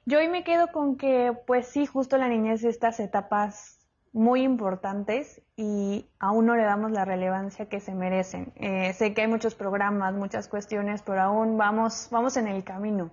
Yo 0.06 0.19
hoy 0.19 0.30
me 0.30 0.43
quedo 0.43 0.71
con 0.71 0.97
que, 0.97 1.38
pues 1.45 1.67
sí, 1.67 1.86
justo 1.86 2.17
la 2.17 2.28
niñez, 2.28 2.63
estas 2.63 2.99
etapas 2.99 3.80
muy 4.12 4.41
importantes 4.41 5.41
y 5.56 6.10
aún 6.19 6.47
no 6.47 6.56
le 6.56 6.63
damos 6.63 6.91
la 6.91 7.06
relevancia 7.06 7.67
que 7.67 7.80
se 7.80 7.93
merecen. 7.93 8.54
Eh, 8.56 8.93
sé 8.93 9.13
que 9.13 9.21
hay 9.21 9.28
muchos 9.28 9.54
programas, 9.54 10.15
muchas 10.15 10.47
cuestiones, 10.47 11.04
pero 11.04 11.21
aún 11.21 11.58
vamos, 11.58 12.08
vamos 12.10 12.38
en 12.38 12.47
el 12.47 12.63
camino. 12.63 13.12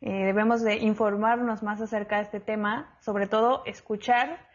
Eh, 0.00 0.24
debemos 0.24 0.62
de 0.62 0.76
informarnos 0.76 1.62
más 1.62 1.80
acerca 1.80 2.16
de 2.16 2.22
este 2.22 2.40
tema, 2.40 2.96
sobre 3.00 3.26
todo 3.26 3.62
escuchar 3.66 4.47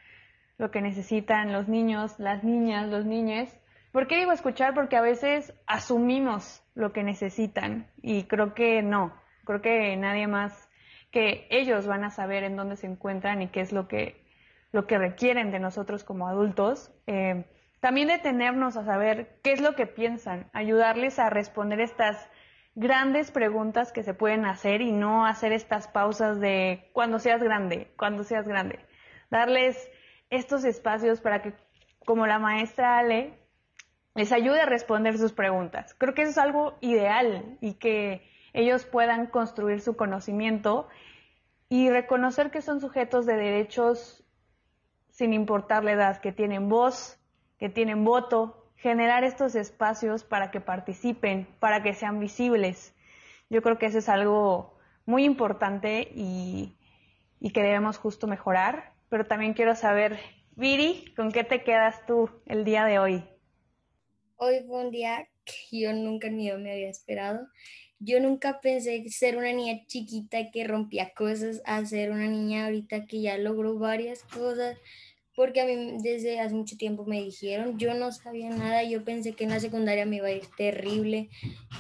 lo 0.57 0.71
que 0.71 0.81
necesitan 0.81 1.51
los 1.51 1.67
niños, 1.67 2.19
las 2.19 2.43
niñas, 2.43 2.87
los 2.89 3.05
niños. 3.05 3.49
¿Por 3.91 4.07
qué 4.07 4.17
digo 4.17 4.31
escuchar? 4.31 4.73
Porque 4.73 4.95
a 4.95 5.01
veces 5.01 5.53
asumimos 5.67 6.63
lo 6.75 6.93
que 6.93 7.03
necesitan 7.03 7.87
y 8.01 8.23
creo 8.23 8.53
que 8.53 8.81
no, 8.81 9.13
creo 9.45 9.61
que 9.61 9.95
nadie 9.97 10.27
más 10.27 10.69
que 11.11 11.47
ellos 11.51 11.85
van 11.85 12.03
a 12.03 12.09
saber 12.09 12.43
en 12.43 12.55
dónde 12.55 12.75
se 12.75 12.87
encuentran 12.87 13.41
y 13.41 13.47
qué 13.49 13.61
es 13.61 13.71
lo 13.71 13.87
que, 13.87 14.25
lo 14.71 14.87
que 14.87 14.97
requieren 14.97 15.51
de 15.51 15.59
nosotros 15.59 16.03
como 16.03 16.27
adultos. 16.27 16.91
Eh, 17.05 17.45
también 17.79 18.07
detenernos 18.07 18.77
a 18.77 18.85
saber 18.85 19.37
qué 19.43 19.51
es 19.51 19.61
lo 19.61 19.75
que 19.75 19.85
piensan, 19.85 20.49
ayudarles 20.53 21.19
a 21.19 21.29
responder 21.29 21.81
estas 21.81 22.29
grandes 22.75 23.29
preguntas 23.29 23.91
que 23.91 24.03
se 24.03 24.13
pueden 24.13 24.45
hacer 24.45 24.81
y 24.81 24.91
no 24.91 25.25
hacer 25.25 25.51
estas 25.51 25.87
pausas 25.87 26.39
de 26.39 26.89
cuando 26.93 27.19
seas 27.19 27.43
grande, 27.43 27.91
cuando 27.97 28.23
seas 28.23 28.47
grande. 28.47 28.79
Darles 29.29 29.91
estos 30.35 30.63
espacios 30.63 31.21
para 31.21 31.41
que, 31.41 31.53
como 32.05 32.27
la 32.27 32.39
maestra 32.39 32.97
Ale, 32.97 33.33
les 34.15 34.31
ayude 34.31 34.61
a 34.61 34.65
responder 34.65 35.17
sus 35.17 35.33
preguntas. 35.33 35.95
Creo 35.97 36.13
que 36.13 36.23
eso 36.23 36.31
es 36.31 36.37
algo 36.37 36.77
ideal 36.81 37.57
y 37.61 37.73
que 37.75 38.27
ellos 38.53 38.85
puedan 38.85 39.27
construir 39.27 39.81
su 39.81 39.95
conocimiento 39.95 40.87
y 41.69 41.89
reconocer 41.89 42.51
que 42.51 42.61
son 42.61 42.79
sujetos 42.79 43.25
de 43.25 43.35
derechos 43.35 44.23
sin 45.09 45.33
importar 45.33 45.83
la 45.83 45.93
edad, 45.93 46.21
que 46.21 46.31
tienen 46.31 46.69
voz, 46.69 47.19
que 47.57 47.69
tienen 47.69 48.03
voto, 48.03 48.71
generar 48.75 49.23
estos 49.23 49.55
espacios 49.55 50.23
para 50.23 50.51
que 50.51 50.59
participen, 50.59 51.47
para 51.59 51.81
que 51.83 51.93
sean 51.93 52.19
visibles. 52.19 52.93
Yo 53.49 53.61
creo 53.61 53.77
que 53.77 53.85
eso 53.85 53.99
es 53.99 54.09
algo 54.09 54.77
muy 55.05 55.23
importante 55.23 56.11
y, 56.13 56.75
que 57.53 57.61
debemos 57.61 57.97
justo 57.97 58.27
mejorar. 58.27 58.92
Pero 59.13 59.27
también 59.27 59.53
quiero 59.53 59.75
saber, 59.75 60.17
Viri, 60.55 61.13
¿con 61.15 61.31
qué 61.31 61.43
te 61.43 61.63
quedas 61.63 62.03
tú 62.07 62.31
el 62.47 62.65
día 62.65 62.83
de 62.83 62.97
hoy? 62.97 63.23
Hoy 64.37 64.63
fue 64.65 64.85
un 64.85 64.89
día 64.89 65.27
que 65.45 65.81
yo 65.81 65.93
nunca 65.93 66.29
ni 66.29 66.47
yo 66.47 66.57
me 66.57 66.71
había 66.71 66.89
esperado. 66.89 67.47
yo 67.99 68.19
nunca 68.19 68.59
pensé 68.59 69.07
ser 69.09 69.37
una 69.37 69.53
niña 69.53 69.85
chiquita 69.85 70.49
que 70.49 70.63
rompía 70.63 71.13
cosas 71.15 71.61
a 71.63 71.85
ser 71.85 72.09
una 72.09 72.25
niña 72.25 72.65
ahorita 72.65 73.05
que 73.05 73.21
ya 73.21 73.37
logró 73.37 73.77
varias 73.77 74.23
cosas, 74.23 74.79
porque 75.35 75.61
a 75.61 75.67
mí 75.67 75.97
desde 76.01 76.39
hace 76.39 76.55
mucho 76.55 76.75
tiempo 76.75 77.05
me 77.05 77.21
dijeron, 77.21 77.77
yo 77.77 77.93
no 77.93 78.11
sabía 78.11 78.49
nada, 78.49 78.81
yo 78.83 79.03
pensé 79.03 79.33
que 79.33 79.43
en 79.43 79.51
la 79.51 79.59
secundaria 79.59 80.07
me 80.07 80.15
iba 80.15 80.27
a 80.27 80.31
ir 80.31 80.47
terrible, 80.57 81.29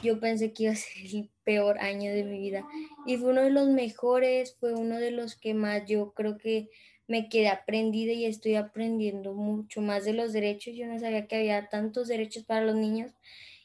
yo 0.03 0.19
pensé 0.19 0.53
que 0.53 0.63
iba 0.63 0.73
a 0.73 0.75
ser 0.75 1.03
el 1.03 1.31
peor 1.43 1.79
año 1.79 2.11
de 2.13 2.25
mi 2.25 2.37
vida 2.37 2.63
y 3.07 3.17
fue 3.17 3.31
uno 3.31 3.41
de 3.41 3.49
los 3.49 3.69
mejores, 3.69 4.55
fue 4.59 4.75
uno 4.75 4.99
de 4.99 5.09
los 5.09 5.35
que 5.35 5.55
más 5.55 5.83
yo 5.87 6.13
creo 6.13 6.37
que 6.37 6.69
me 7.13 7.29
quedé 7.29 7.47
aprendida 7.47 8.11
y 8.11 8.25
estoy 8.25 8.55
aprendiendo 8.55 9.35
mucho 9.35 9.81
más 9.81 10.03
de 10.03 10.13
los 10.13 10.33
derechos, 10.33 10.73
yo 10.73 10.87
no 10.87 10.99
sabía 10.99 11.27
que 11.27 11.35
había 11.35 11.69
tantos 11.69 12.07
derechos 12.07 12.43
para 12.43 12.65
los 12.65 12.75
niños 12.75 13.11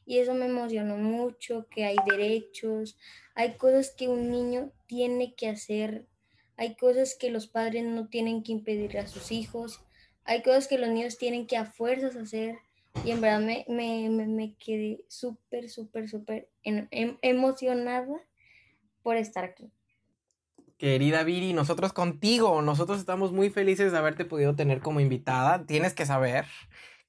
y 0.05 0.19
eso 0.19 0.35
me 0.35 0.45
emocionó 0.45 0.99
mucho, 0.99 1.67
que 1.71 1.87
hay 1.87 1.97
derechos, 2.11 2.99
hay 3.35 3.55
cosas 3.55 3.95
que 3.97 4.07
un 4.07 4.31
niño 4.31 4.71
tiene 4.87 5.35
que 5.35 5.49
hacer, 5.49 6.05
hay 6.59 6.75
cosas 6.75 7.17
que 7.19 7.31
los 7.31 7.47
padres 7.47 7.85
no 7.85 8.09
tienen 8.09 8.43
que 8.43 8.53
impedir 8.53 8.99
a 8.99 9.07
sus 9.07 9.33
hijos, 9.33 9.81
hay 10.25 10.43
cosas 10.43 10.69
que 10.69 10.77
los 10.77 10.91
niños 10.91 11.17
tienen 11.17 11.47
que 11.47 11.57
a 11.57 11.65
fuerzas 11.65 12.17
hacer 12.17 12.59
y 13.03 13.13
en 13.13 13.23
verdad 13.23 13.41
me, 13.41 13.65
me, 13.67 14.27
me, 14.27 14.57
quedé 14.57 15.07
súper, 15.09 15.71
súper, 15.71 16.07
súper 16.11 16.51
em, 16.65 17.17
emocionada 17.23 18.21
por 19.03 19.17
estar 19.17 19.45
aquí. 19.45 19.73
Querida 20.79 21.25
Viri, 21.25 21.55
nosotros 21.55 21.93
contigo, 21.93 22.63
nosotros 22.63 23.01
estamos 23.01 23.33
muy 23.33 23.51
felices 23.51 23.91
de 23.91 23.99
haberte 23.99 24.25
podido 24.25 24.55
tener 24.55 24.81
como 24.81 25.01
invitada. 25.01 25.67
Tienes 25.67 25.93
que 25.93 26.07
saber 26.07 26.47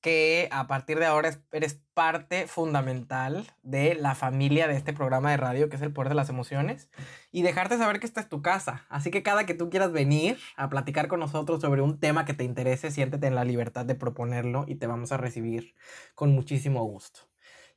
que 0.01 0.49
a 0.51 0.65
partir 0.65 0.97
de 0.97 1.05
ahora 1.05 1.39
eres 1.51 1.79
parte 1.93 2.47
fundamental 2.47 3.45
de 3.61 3.93
la 3.93 4.15
familia 4.15 4.67
de 4.67 4.75
este 4.75 4.91
programa 4.91 5.29
de 5.29 5.37
radio 5.37 5.69
que 5.69 5.75
es 5.75 5.83
el 5.83 5.93
poder 5.93 6.09
de 6.09 6.15
las 6.15 6.29
emociones 6.29 6.89
y 7.31 7.43
dejarte 7.43 7.77
saber 7.77 7.99
que 7.99 8.07
esta 8.07 8.21
es 8.21 8.27
tu 8.27 8.41
casa. 8.41 8.87
Así 8.89 9.11
que 9.11 9.21
cada 9.21 9.45
que 9.45 9.53
tú 9.53 9.69
quieras 9.69 9.91
venir 9.91 10.39
a 10.55 10.67
platicar 10.69 11.07
con 11.07 11.19
nosotros 11.19 11.61
sobre 11.61 11.83
un 11.83 11.99
tema 11.99 12.25
que 12.25 12.33
te 12.33 12.45
interese, 12.45 12.89
siéntete 12.89 13.27
en 13.27 13.35
la 13.35 13.43
libertad 13.43 13.85
de 13.85 13.93
proponerlo 13.93 14.65
y 14.67 14.75
te 14.75 14.87
vamos 14.87 15.11
a 15.11 15.17
recibir 15.17 15.75
con 16.15 16.31
muchísimo 16.31 16.83
gusto. 16.85 17.19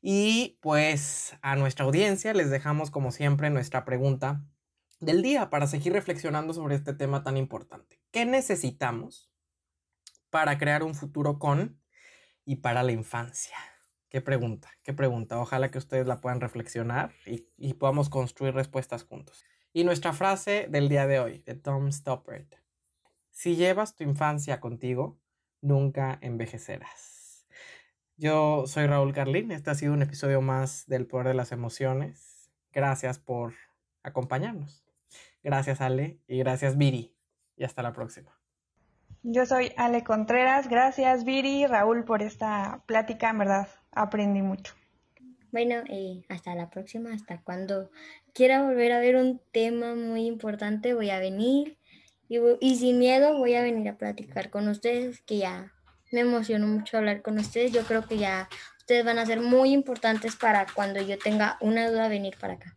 Y 0.01 0.59
pues 0.63 1.37
a 1.43 1.55
nuestra 1.57 1.85
audiencia 1.85 2.33
les 2.33 2.49
dejamos 2.51 2.91
como 2.91 3.13
siempre 3.13 3.51
nuestra 3.51 3.85
pregunta 3.85 4.43
del 5.03 5.21
día 5.21 5.51
para 5.51 5.67
seguir 5.67 5.93
reflexionando 5.93 6.55
sobre 6.55 6.77
este 6.77 6.95
tema 6.95 7.25
tan 7.25 7.37
importante. 7.37 8.01
¿Qué 8.13 8.25
necesitamos 8.25 9.33
para 10.31 10.59
crear 10.59 10.85
un 10.85 10.95
futuro 10.95 11.41
con 11.41 11.83
y 12.45 12.57
para 12.57 12.85
la 12.85 12.93
infancia? 12.93 13.57
Qué 14.09 14.21
pregunta, 14.21 14.71
qué 14.85 14.93
pregunta. 14.93 15.41
Ojalá 15.41 15.73
que 15.73 15.79
ustedes 15.79 16.07
la 16.07 16.21
puedan 16.21 16.41
reflexionar 16.41 17.13
y, 17.27 17.75
podamos 17.75 18.11
construir 18.11 18.55
respuestas 18.55 19.03
juntos. 19.03 19.45
Y 19.73 19.83
nuestra 19.83 20.13
frase 20.13 20.69
del 20.71 20.89
día 20.89 21.09
de 21.09 21.19
hoy, 21.19 21.43
de 21.47 21.57
Tom 21.57 21.91
Stoppard. 21.91 22.47
Si 23.31 23.57
llevas 23.57 23.97
tu 23.97 24.05
infancia 24.05 24.61
contigo, 24.61 25.19
nunca 25.61 26.19
envejecerás. 26.21 27.49
Yo 28.17 28.69
soy 28.69 28.87
Raúl 28.87 29.13
Carlín. 29.13 29.51
Este 29.51 29.71
ha 29.71 29.75
sido 29.75 29.95
un 29.95 30.03
episodio 30.03 30.43
más 30.43 30.87
del 30.87 31.09
Poder 31.09 31.29
de 31.29 31.35
las 31.35 31.51
Emociones. 31.51 32.53
Gracias 32.71 33.19
por 33.19 33.55
acompañarnos. 34.05 34.92
Gracias 35.43 35.81
Ale 35.81 36.19
y 36.27 36.39
gracias 36.39 36.77
Viri. 36.77 37.15
Y 37.57 37.65
hasta 37.65 37.83
la 37.83 37.93
próxima. 37.93 38.43
Yo 39.25 39.47
soy 39.47 39.73
Ale 39.77 40.03
Contreras. 40.03 40.69
Gracias, 40.69 41.25
Viri, 41.25 41.65
Raúl, 41.67 42.05
por 42.05 42.23
esta 42.23 42.83
plática. 42.87 43.31
En 43.31 43.39
verdad, 43.39 43.69
aprendí 43.93 44.43
mucho. 44.43 44.75
Bueno, 45.53 45.77
eh, 45.89 46.25
hasta 46.29 46.57
la 46.57 46.71
próxima. 46.71 47.13
Hasta 47.13 47.41
cuando 47.41 47.91
quiera 48.33 48.65
volver 48.65 48.91
a 48.91 48.99
ver 48.99 49.15
un 49.15 49.41
tema 49.53 49.95
muy 49.95 50.27
importante, 50.27 50.95
voy 50.95 51.11
a 51.11 51.21
venir. 51.21 51.79
Y, 52.29 52.41
y 52.61 52.77
sin 52.77 52.99
miedo 52.99 53.39
voy 53.39 53.55
a 53.55 53.63
venir 53.63 53.89
a 53.91 53.97
platicar 53.97 54.51
con 54.51 54.67
ustedes, 54.67 55.21
que 55.21 55.39
ya 55.39 55.73
me 56.11 56.21
emocionó 56.21 56.67
mucho 56.67 56.99
hablar 56.99 57.23
con 57.23 57.39
ustedes. 57.39 57.71
Yo 57.71 57.83
creo 57.83 58.07
que 58.09 58.19
ya 58.19 58.49
ustedes 58.79 59.05
van 59.05 59.21
a 59.21 59.27
ser 59.27 59.41
muy 59.41 59.73
importantes 59.73 60.35
para 60.35 60.67
cuando 60.75 61.01
yo 61.01 61.17
tenga 61.17 61.59
una 61.61 61.89
duda 61.89 62.09
venir 62.09 62.37
para 62.41 62.55
acá. 62.55 62.77